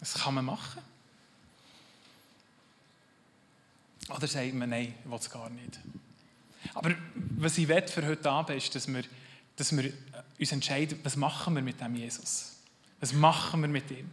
Das 0.00 0.14
kann 0.14 0.34
man 0.34 0.44
machen. 0.44 0.82
Oder 4.08 4.26
sagt 4.26 4.54
man, 4.54 4.70
nein, 4.70 4.94
ich 5.04 5.10
will 5.10 5.18
es 5.18 5.30
gar 5.30 5.50
nicht. 5.50 5.78
Aber 6.74 6.94
was 7.14 7.58
ich 7.58 7.66
für 7.66 8.06
heute 8.06 8.30
Abend 8.30 8.56
ist, 8.56 8.74
dass 8.74 8.88
wir, 8.88 9.02
dass 9.56 9.76
wir 9.76 9.92
uns 10.38 10.52
entscheiden, 10.52 10.98
was 11.02 11.16
machen 11.16 11.54
wir 11.54 11.62
mit 11.62 11.80
dem 11.80 11.94
Jesus? 11.94 12.56
Was 13.00 13.12
machen 13.12 13.60
wir 13.60 13.68
mit 13.68 13.90
ihm? 13.90 14.10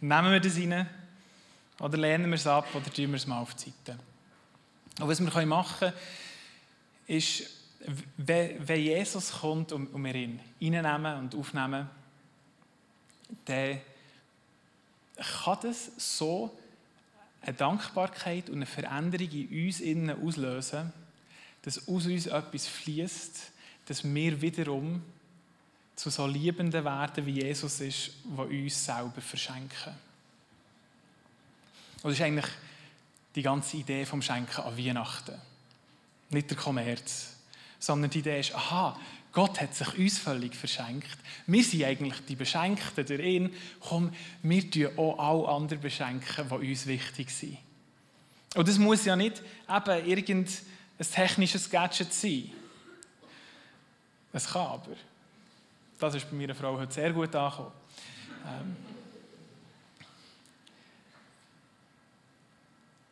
Nehmen 0.00 0.32
wir 0.32 0.40
das 0.40 0.56
rein 0.56 0.88
oder 1.80 1.98
lehnen 1.98 2.30
wir 2.30 2.36
es 2.36 2.46
ab 2.46 2.66
oder 2.74 2.86
tun 2.86 3.08
wir 3.08 3.14
es 3.14 3.26
mal 3.26 3.40
auf 3.40 3.54
die 3.54 3.70
Seite? 3.70 3.98
Und 5.00 5.08
was 5.08 5.20
wir 5.20 5.46
machen 5.46 5.78
können, 5.78 5.92
ist, 7.06 7.44
wenn 8.16 8.80
Jesus 8.80 9.32
kommt 9.32 9.72
und 9.72 9.92
wir 9.92 10.14
ihn 10.14 10.40
reinnehmen 10.60 11.18
und 11.18 11.34
aufnehmen, 11.34 11.88
dann 13.44 13.80
kann 15.18 15.58
das 15.62 15.90
so 15.96 16.56
eine 17.42 17.54
Dankbarkeit 17.54 18.48
und 18.48 18.56
eine 18.56 18.66
Veränderung 18.66 19.30
in 19.30 19.66
uns 19.66 19.80
innen 19.80 20.22
auslösen, 20.22 20.92
dass 21.62 21.88
aus 21.88 22.06
uns 22.06 22.26
etwas 22.26 22.66
fließt, 22.66 23.52
dass 23.86 24.04
wir 24.04 24.40
wiederum 24.40 25.02
zu 25.96 26.10
so 26.10 26.26
Liebenden 26.26 26.84
werden, 26.84 27.26
wie 27.26 27.42
Jesus 27.42 27.80
ist, 27.80 28.12
die 28.24 28.64
uns 28.64 28.84
selber 28.84 29.20
verschenken. 29.20 29.94
Und 32.02 32.10
das 32.10 32.12
ist 32.12 32.22
eigentlich 32.22 32.50
die 33.34 33.42
ganze 33.42 33.76
Idee 33.78 34.06
vom 34.06 34.22
Schenken 34.22 34.60
an 34.60 34.78
Weihnachten. 34.78 35.34
Nicht 36.30 36.50
der 36.50 36.56
Kommerz, 36.56 37.34
sondern 37.80 38.10
die 38.10 38.20
Idee 38.20 38.40
ist, 38.40 38.54
aha, 38.54 38.98
Gott 39.32 39.60
hat 39.60 39.74
sich 39.74 39.98
uns 39.98 40.18
völlig 40.18 40.54
verschenkt. 40.54 41.18
Wir 41.46 41.62
sind 41.62 41.84
eigentlich 41.84 42.20
die 42.26 42.36
Beschenkten 42.36 43.06
durch 43.06 43.20
ihn. 43.20 43.54
Komm, 43.80 44.12
wir 44.42 44.70
tun 44.70 44.88
auch 44.96 45.18
alle 45.18 45.48
anderen 45.56 45.82
beschenken, 45.82 46.48
die 46.48 46.70
uns 46.70 46.86
wichtig 46.86 47.30
sind. 47.30 47.58
Und 48.54 48.66
das 48.66 48.78
muss 48.78 49.04
ja 49.04 49.14
nicht 49.14 49.42
eben 49.68 50.06
irgendein 50.06 50.48
technisches 51.12 51.68
Gadget 51.68 52.12
sein. 52.12 52.50
Es 54.32 54.46
kann 54.46 54.66
aber. 54.66 54.96
Das 55.98 56.14
ist 56.14 56.30
bei 56.30 56.36
meiner 56.36 56.54
Frau 56.54 56.78
heute 56.78 56.92
sehr 56.92 57.12
gut 57.12 57.34
angekommen. 57.34 57.72
Ähm, 58.46 58.76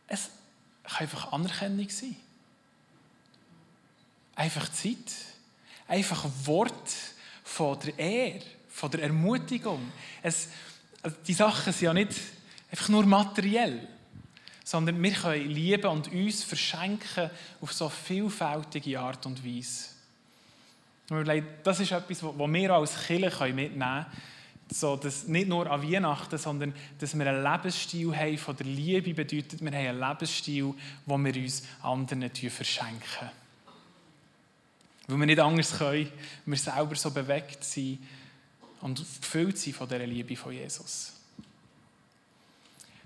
es 0.06 0.30
kann 0.84 0.98
einfach 1.00 1.32
Anerkennung 1.32 1.88
sein. 1.88 2.16
Einfach 4.34 4.70
Zeit. 4.70 5.35
Einfach 5.88 6.24
Wort 6.44 6.90
von 7.44 7.78
der 7.80 7.98
Ehre, 7.98 8.42
von 8.68 8.90
der 8.90 9.02
Ermutigung. 9.04 9.92
Es, 10.22 10.48
also 11.02 11.16
die 11.26 11.32
Sachen 11.32 11.72
sind 11.72 11.86
ja 11.86 11.94
nicht 11.94 12.12
einfach 12.70 12.88
nur 12.88 13.06
materiell, 13.06 13.86
sondern 14.64 15.00
wir 15.00 15.12
können 15.12 15.48
lieben 15.48 15.86
und 15.86 16.12
uns 16.12 16.42
verschenken 16.42 17.30
auf 17.60 17.72
so 17.72 17.88
vielfältige 17.88 18.98
Art 18.98 19.24
und 19.26 19.44
Weise. 19.44 19.90
Das 21.62 21.78
ist 21.78 21.92
etwas, 21.92 22.22
was 22.22 22.52
wir 22.52 22.70
als 22.72 23.06
Kirche 23.06 23.52
mitnehmen 23.52 23.78
können. 23.78 24.06
So, 24.68 24.96
dass 24.96 25.28
nicht 25.28 25.48
nur 25.48 25.70
an 25.70 25.80
Weihnachten, 25.80 26.36
sondern 26.36 26.74
dass 26.98 27.16
wir 27.16 27.24
einen 27.24 27.44
Lebensstil 27.44 28.16
haben 28.16 28.36
von 28.36 28.56
der 28.56 28.66
Liebe, 28.66 29.14
bedeutet, 29.14 29.60
wir 29.60 29.70
haben 29.70 29.86
einen 29.86 30.00
Lebensstil, 30.00 30.74
wo 31.04 31.16
wir 31.16 31.36
uns 31.36 31.62
anderen 31.82 32.28
verschenken. 32.50 33.30
Weil 35.06 35.18
wir 35.18 35.26
nicht 35.26 35.40
anders 35.40 35.78
können, 35.78 36.10
wir 36.44 36.58
selber 36.58 36.94
so 36.96 37.10
bewegt 37.10 37.62
sind 37.64 37.98
und 38.80 38.98
gefüllt 38.98 39.58
sind 39.58 39.76
von 39.76 39.88
dieser 39.88 40.06
Liebe 40.06 40.36
von 40.36 40.52
Jesus. 40.52 41.12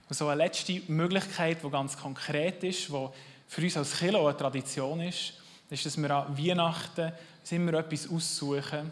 Und 0.09 0.17
so 0.17 0.29
eine 0.29 0.43
letzte 0.43 0.83
Möglichkeit, 0.89 1.63
die 1.63 1.71
ganz 1.71 1.97
konkret 1.97 2.65
ist, 2.65 2.89
die 2.89 3.09
für 3.47 3.63
uns 3.63 3.77
als 3.77 4.03
auch 4.03 4.27
eine 4.27 4.37
Tradition 4.37 5.01
ist, 5.01 5.35
ist, 5.71 5.87
dass 5.87 5.97
wir 5.97 6.11
an 6.11 6.37
Weihnachten 6.37 7.13
immer 7.51 7.75
etwas 7.75 8.09
aussuchen, 8.09 8.91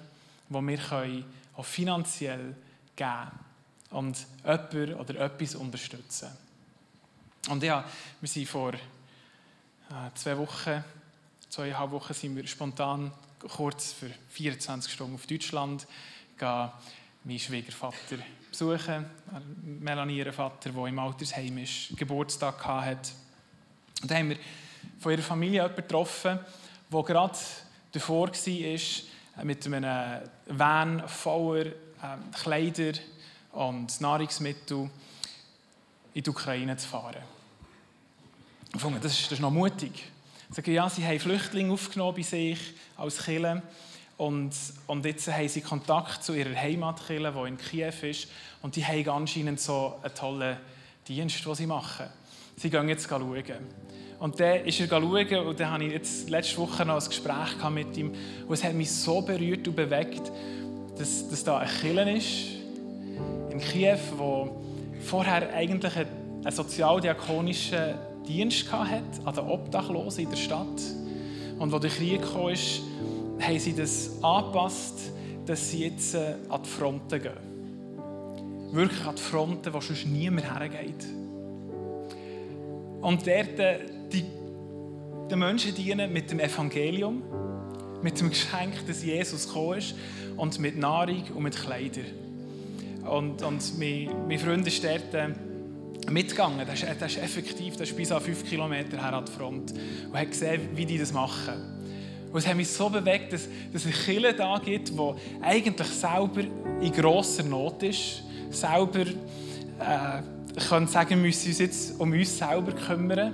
wo 0.48 0.60
wir 0.60 1.24
auch 1.56 1.64
finanziell 1.64 2.54
geben 2.94 3.30
und 3.90 4.16
jemanden 4.44 4.94
oder 4.94 5.20
etwas 5.20 5.54
unterstützen. 5.54 6.28
Und 7.48 7.62
ja, 7.62 7.84
wir 8.20 8.28
sind 8.28 8.48
vor 8.48 8.74
äh, 8.74 8.80
zwei 10.14 10.36
Wochen, 10.36 10.84
zweieinhalb 11.48 11.90
Wochen, 11.90 12.14
sind 12.14 12.36
wir 12.36 12.46
spontan 12.46 13.12
kurz 13.48 13.92
für 13.92 14.10
24 14.30 14.92
Stunden 14.92 15.14
auf 15.14 15.26
Deutschland 15.26 15.86
gehen, 16.36 16.70
meinen 17.24 17.38
Schwiegervater 17.38 18.18
besuchen, 18.50 19.06
Melanie, 19.62 20.18
ihren 20.18 20.32
Vater, 20.32 20.70
der 20.70 20.86
im 20.86 20.98
Altersheim 20.98 21.58
ist, 21.58 21.96
Geburtstag 21.96 22.64
hatte. 22.64 23.12
Und 24.02 24.10
da 24.10 24.16
haben 24.16 24.30
wir 24.30 24.38
von 24.98 25.12
ihrer 25.12 25.22
Familie 25.22 25.62
jemanden 25.62 25.76
getroffen, 25.76 26.38
der 26.92 27.02
gerade 27.02 27.38
davor 27.92 28.28
war, 28.28 29.44
mit 29.44 29.66
einem 29.66 30.22
Van 30.46 31.08
voller 31.08 31.66
ähm, 31.66 32.30
Kleider 32.32 32.92
und 33.52 34.00
Nahrungsmittel 34.00 34.90
in 36.14 36.22
die 36.22 36.30
Ukraine 36.30 36.76
zu 36.76 36.88
fahren. 36.88 37.22
Ich 38.74 38.80
fand, 38.80 39.02
das 39.04 39.12
ist, 39.12 39.26
das 39.26 39.32
ist 39.32 39.40
noch 39.40 39.50
mutig. 39.50 40.10
Sagen, 40.50 40.72
ja, 40.72 40.88
sie 40.88 41.04
haben 41.04 41.20
Flüchtlinge 41.20 41.72
aufgenommen 41.72 42.16
bei 42.16 42.22
sich 42.22 42.58
als 42.96 43.22
Kille 43.24 43.62
und, 44.16 44.50
und 44.86 45.04
jetzt 45.04 45.30
haben 45.30 45.48
sie 45.48 45.60
Kontakt 45.60 46.24
zu 46.24 46.32
ihrer 46.32 46.56
Heimatkille, 46.56 47.32
die 47.32 47.48
in 47.48 47.58
Kiew 47.58 48.08
ist 48.08 48.28
und 48.62 48.74
die 48.74 48.84
haben 48.84 49.08
anscheinend 49.10 49.60
so 49.60 49.96
einen 50.02 50.14
tollen 50.14 50.56
Dienst, 51.06 51.44
den 51.44 51.54
sie 51.54 51.66
machen. 51.66 52.06
Sie 52.56 52.70
gehen 52.70 52.88
jetzt 52.88 53.08
schauen. 53.08 53.44
Und 54.18 54.40
dann 54.40 54.64
ist 54.64 54.80
er 54.80 54.88
schauen 54.88 55.46
und 55.46 55.60
dann 55.60 55.70
hatte 55.70 55.84
ich 55.84 55.92
jetzt 55.92 56.30
letzte 56.30 56.56
Woche 56.56 56.84
noch 56.86 57.00
ein 57.00 57.08
Gespräch 57.08 57.70
mit 57.70 57.96
ihm 57.98 58.14
und 58.46 58.54
es 58.54 58.64
hat 58.64 58.72
mich 58.72 58.90
so 58.90 59.20
berührt 59.20 59.68
und 59.68 59.76
bewegt, 59.76 60.32
dass, 60.96 61.28
dass 61.28 61.44
da 61.44 61.58
ein 61.58 61.68
Kirche 61.68 62.10
ist 62.10 63.52
in 63.52 63.60
Kiew, 63.60 63.98
wo 64.16 64.64
vorher 65.04 65.52
eigentlich 65.52 65.94
einen 65.94 66.50
sozialdiakonischen 66.50 68.07
Dienst 68.28 68.70
hatte 68.70 69.02
an 69.24 69.34
den 69.34 69.44
Obdachlosen 69.44 70.24
in 70.24 70.30
der 70.30 70.36
Stadt. 70.36 70.82
Und 71.58 71.72
als 71.72 71.82
der 71.82 71.90
Krieg 71.90 72.22
kam, 72.22 72.52
haben 73.40 73.58
sie 73.58 73.74
das 73.74 74.22
angepasst, 74.22 75.12
dass 75.46 75.70
sie 75.70 75.86
jetzt 75.86 76.14
äh, 76.14 76.34
an 76.48 76.62
die 76.62 76.68
Fronten 76.68 77.22
gehen. 77.22 78.72
Wirklich 78.72 79.04
an 79.06 79.16
die 79.16 79.22
Fronten, 79.22 79.72
wo 79.72 79.80
sonst 79.80 80.06
niemand 80.06 80.44
hergeht. 80.44 81.06
Und 83.00 83.26
dort 83.26 83.58
äh, 83.58 83.78
die, 84.12 84.24
die 85.30 85.36
Menschen 85.36 85.74
dienen 85.74 86.12
mit 86.12 86.30
dem 86.30 86.40
Evangelium, 86.40 87.22
mit 88.02 88.20
dem 88.20 88.28
Geschenk, 88.28 88.86
dass 88.86 89.02
Jesus 89.02 89.46
gekommen 89.46 89.78
ist 89.78 89.94
und 90.36 90.58
mit 90.58 90.76
Nahrung 90.76 91.22
und 91.34 91.42
mit 91.42 91.56
Kleidern. 91.56 92.04
Und, 93.08 93.42
und 93.42 93.78
mein, 93.78 94.10
mein 94.28 94.38
Freund 94.38 94.66
ist 94.66 94.84
dort 94.84 95.14
äh, 95.14 95.28
mitgegangen. 96.10 96.64
Der 96.64 96.74
ist, 96.74 96.82
der 96.82 97.06
ist 97.06 97.18
effektiv 97.18 97.76
der 97.76 97.86
ist 97.86 97.96
bis 97.96 98.12
an 98.12 98.20
fünf 98.20 98.44
Kilometer 98.44 99.02
her 99.02 99.12
an 99.12 99.24
die 99.24 99.32
Front 99.32 99.72
und 99.72 100.18
hat 100.18 100.30
gesehen, 100.30 100.68
wie 100.74 100.86
die 100.86 100.98
das 100.98 101.12
machen. 101.12 101.78
Und 102.32 102.38
es 102.38 102.46
hat 102.46 102.56
mich 102.56 102.68
so 102.68 102.90
bewegt, 102.90 103.32
dass, 103.32 103.48
dass 103.72 103.84
es 103.86 104.04
Kirche 104.04 104.34
da 104.34 104.60
gibt, 104.62 104.90
die 104.90 105.14
eigentlich 105.40 105.88
selber 105.88 106.42
in 106.80 106.92
grosser 106.92 107.42
Not 107.42 107.82
ist, 107.82 108.22
selber 108.50 109.00
äh, 109.00 110.22
können 110.68 110.86
sagen, 110.86 111.10
wir 111.10 111.16
müssen 111.16 111.48
uns 111.48 111.58
jetzt 111.58 112.00
um 112.00 112.12
uns 112.12 112.36
selber 112.36 112.72
kümmern. 112.72 113.32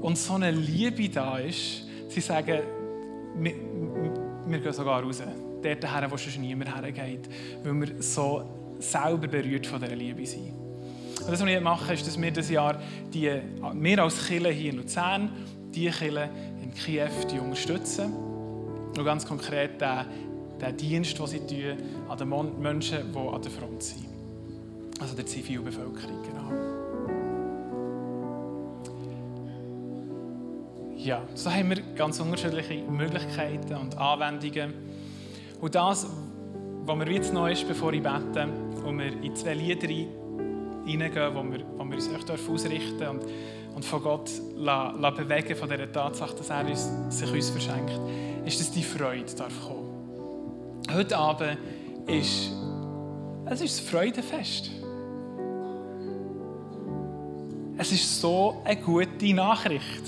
Und 0.00 0.16
so 0.16 0.34
eine 0.34 0.50
Liebe 0.50 1.08
da 1.08 1.38
ist, 1.38 1.82
sie 2.08 2.20
sagen, 2.20 2.60
wir, 3.36 3.54
wir 4.46 4.58
gehen 4.58 4.72
sogar 4.72 5.02
raus. 5.02 5.22
Dort 5.62 5.92
her, 5.94 6.10
wo 6.10 6.16
schon 6.16 6.42
niemand 6.42 6.74
hergeht. 6.74 7.28
Weil 7.62 7.80
wir 7.80 8.02
so 8.02 8.44
selber 8.78 9.26
berührt 9.26 9.66
von 9.66 9.80
dieser 9.80 9.96
Liebe 9.96 10.26
sind. 10.26 10.63
Und 11.24 11.32
das, 11.32 11.40
was 11.40 11.48
ich 11.48 11.60
mache, 11.60 11.94
ist, 11.94 12.06
dass 12.06 12.20
wir 12.20 12.30
dieses 12.30 12.50
Jahr 12.50 12.76
die, 13.12 13.30
wir 13.72 13.98
als 14.02 14.26
Kirche 14.26 14.50
hier 14.50 14.72
in 14.72 14.76
Luzern, 14.76 15.30
die 15.74 15.88
Kirche 15.90 16.28
in 16.62 16.74
Kiew 16.74 17.08
die 17.30 17.38
unterstützen. 17.38 18.12
Und 18.12 19.04
ganz 19.04 19.26
konkret 19.26 19.80
den, 19.80 20.04
den 20.60 20.76
Dienst, 20.76 21.18
den 21.18 21.26
sie 21.26 21.40
tun 21.40 21.76
an 22.08 22.18
den 22.18 22.60
Menschen, 22.60 23.12
die 23.12 23.18
an 23.18 23.40
der 23.40 23.50
Front 23.50 23.82
sind. 23.82 24.06
Also 25.00 25.16
der 25.16 25.26
Zivilbevölkerung, 25.26 26.22
genau. 26.22 26.84
Ja, 30.96 31.22
so 31.34 31.50
haben 31.50 31.70
wir 31.70 31.82
ganz 31.96 32.20
unterschiedliche 32.20 32.82
Möglichkeiten 32.82 33.74
und 33.74 33.98
Anwendungen. 33.98 34.74
Und 35.60 35.74
das, 35.74 36.06
was 36.84 36.96
mir 36.96 37.10
jetzt 37.10 37.32
noch 37.32 37.48
ist, 37.48 37.66
bevor 37.66 37.92
ich 37.92 38.02
bete, 38.02 38.48
und 38.84 38.98
wir 38.98 39.22
in 39.22 39.34
zwei 39.34 39.54
Lieder 39.54 39.88
hineingehen, 40.84 41.34
wo 41.34 41.42
wir, 41.42 41.64
wo 41.76 41.84
wir 41.84 41.94
uns 41.96 42.08
echt 42.08 42.30
ausrichten 42.30 43.08
und, 43.08 43.24
und 43.74 43.84
von 43.84 44.02
Gott 44.02 44.30
la, 44.56 44.92
la 44.92 45.10
bewegen, 45.10 45.56
von 45.56 45.68
dieser 45.68 45.90
Tatsache, 45.90 46.34
dass 46.36 46.50
er 46.50 46.66
uns, 46.66 46.88
sich 47.08 47.32
uns 47.32 47.50
verschenkt, 47.50 48.00
ist, 48.44 48.60
dass 48.60 48.70
die 48.70 48.82
Freude 48.82 49.32
darf 49.36 49.52
kommen. 49.66 49.84
Heute 50.92 51.16
Abend 51.16 51.58
ist, 52.06 52.50
es 53.46 53.60
ist 53.60 53.78
das 53.78 53.90
Freudenfest. 53.90 54.70
Es 57.76 57.90
ist 57.90 58.20
so 58.20 58.62
eine 58.64 58.80
gute 58.80 59.34
Nachricht. 59.34 60.04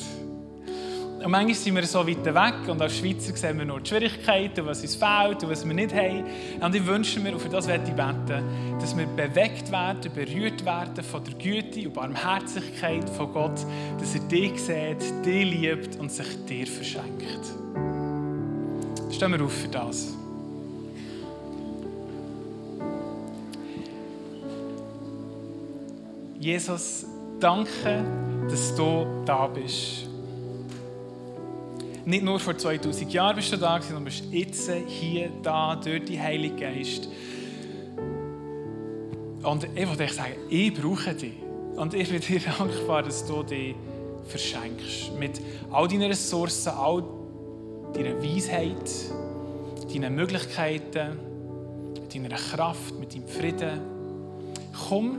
Und 1.23 1.31
manchmal 1.31 1.55
sind 1.55 1.75
wir 1.75 1.87
so 1.87 2.07
weit 2.07 2.25
weg 2.25 2.69
und 2.69 2.81
als 2.81 2.99
Schweizer 2.99 3.35
sehen 3.35 3.59
wir 3.59 3.65
nur 3.65 3.81
die 3.81 3.89
Schwierigkeiten, 3.89 4.67
was 4.67 4.83
uns 4.83 4.95
fehlt 4.95 5.43
und 5.43 5.51
was 5.51 5.67
wir 5.67 5.75
nicht 5.75 5.95
haben. 5.95 6.25
Und 6.61 6.75
ich 6.75 6.87
wünsche 6.87 7.21
mir, 7.21 7.33
und 7.33 7.41
für 7.41 7.49
das 7.49 7.67
werde 7.67 7.85
ich 7.89 7.95
beten, 7.95 8.79
dass 8.79 8.97
wir 8.97 9.07
bewegt 9.07 9.73
werden, 9.73 10.13
berührt 10.15 10.65
werden 10.65 11.03
von 11.03 11.25
der 11.25 11.35
Güte 11.35 11.89
und 11.89 11.95
Barmherzigkeit 11.95 13.09
von 13.11 13.33
Gott, 13.33 13.59
dass 13.99 14.15
er 14.15 14.21
dich 14.21 14.61
sieht, 14.61 15.25
dich 15.25 15.51
liebt 15.51 15.97
und 15.97 16.13
sich 16.13 16.45
dir 16.45 16.67
verschenkt. 16.67 17.47
Stehen 19.11 19.33
wir 19.33 19.43
auf 19.43 19.53
für 19.53 19.69
das. 19.69 20.15
Jesus, 26.39 27.07
danke, 27.41 28.05
dass 28.49 28.75
du 28.77 29.07
da 29.25 29.47
bist 29.47 30.06
nicht 32.07 32.23
nur 32.23 32.38
vor 32.38 32.57
2000 32.57 33.12
Jahren 33.12 33.35
bist 33.35 33.53
du 33.53 33.57
da, 33.57 33.83
sondern 33.83 34.05
bist 34.05 34.25
jetzt 34.31 34.71
hier, 34.87 35.29
da, 35.42 35.75
durch 35.75 36.05
die 36.05 36.21
Heilige 36.21 36.55
Geist. 36.55 37.09
Und 39.42 39.66
ich 39.75 39.88
wollte 39.88 40.09
sagen, 40.12 40.35
ich 40.49 40.73
brauche 40.73 41.14
dich. 41.14 41.35
Und 41.75 41.95
ich 41.95 42.09
bin 42.09 42.21
dir 42.21 42.40
dankbar, 42.59 43.03
dass 43.03 43.27
du 43.27 43.42
dich 43.42 43.75
verschenkst. 44.25 45.19
Mit 45.19 45.40
all 45.73 45.88
deinen 45.88 46.09
Ressourcen, 46.09 46.73
all 46.75 47.03
deiner 47.92 48.23
Weisheit, 48.23 48.88
deinen 49.92 50.14
Möglichkeiten, 50.14 51.19
mit 51.92 52.14
deiner 52.14 52.37
Kraft, 52.37 52.99
mit 53.01 53.14
deinem 53.14 53.27
Frieden. 53.27 53.81
Komm, 54.88 55.19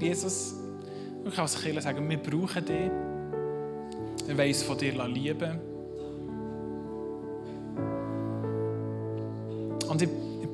Jesus, 0.00 0.54
ich 1.24 1.32
kann 1.32 1.42
als 1.42 1.62
Kirche 1.62 1.80
sagen, 1.80 2.08
wir 2.08 2.18
brauchen 2.18 2.64
dich. 2.64 2.90
Wir 4.26 4.36
wollen 4.36 4.48
uns 4.48 4.62
von 4.64 4.76
dir 4.76 4.92
lieben 5.06 5.75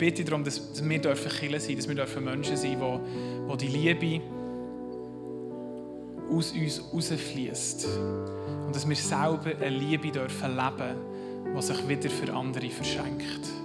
bitte 0.03 0.25
darum, 0.25 0.43
dass, 0.43 0.73
dass 0.73 0.89
wir 0.89 0.99
dürfen 0.99 1.31
Kirche 1.31 1.61
sein, 1.61 1.77
dass 1.77 1.89
wir 1.89 2.21
Menschen 2.21 2.57
sein, 2.57 2.77
die, 2.77 3.57
die 3.57 3.57
die 3.57 3.69
Liebe 3.69 4.25
aus 6.29 6.51
uns 6.51 6.83
rausfließt. 6.93 7.87
Und 8.67 8.75
dass 8.75 8.89
wir 8.89 8.97
selber 8.97 9.53
eine 9.61 9.71
Liebe 9.71 10.11
dürfen 10.11 10.57
leben, 10.57 11.55
die 11.57 11.63
sich 11.63 11.89
wieder 11.89 12.11
für 12.11 12.35
andere 12.35 12.69
verschenkt. 12.69 13.62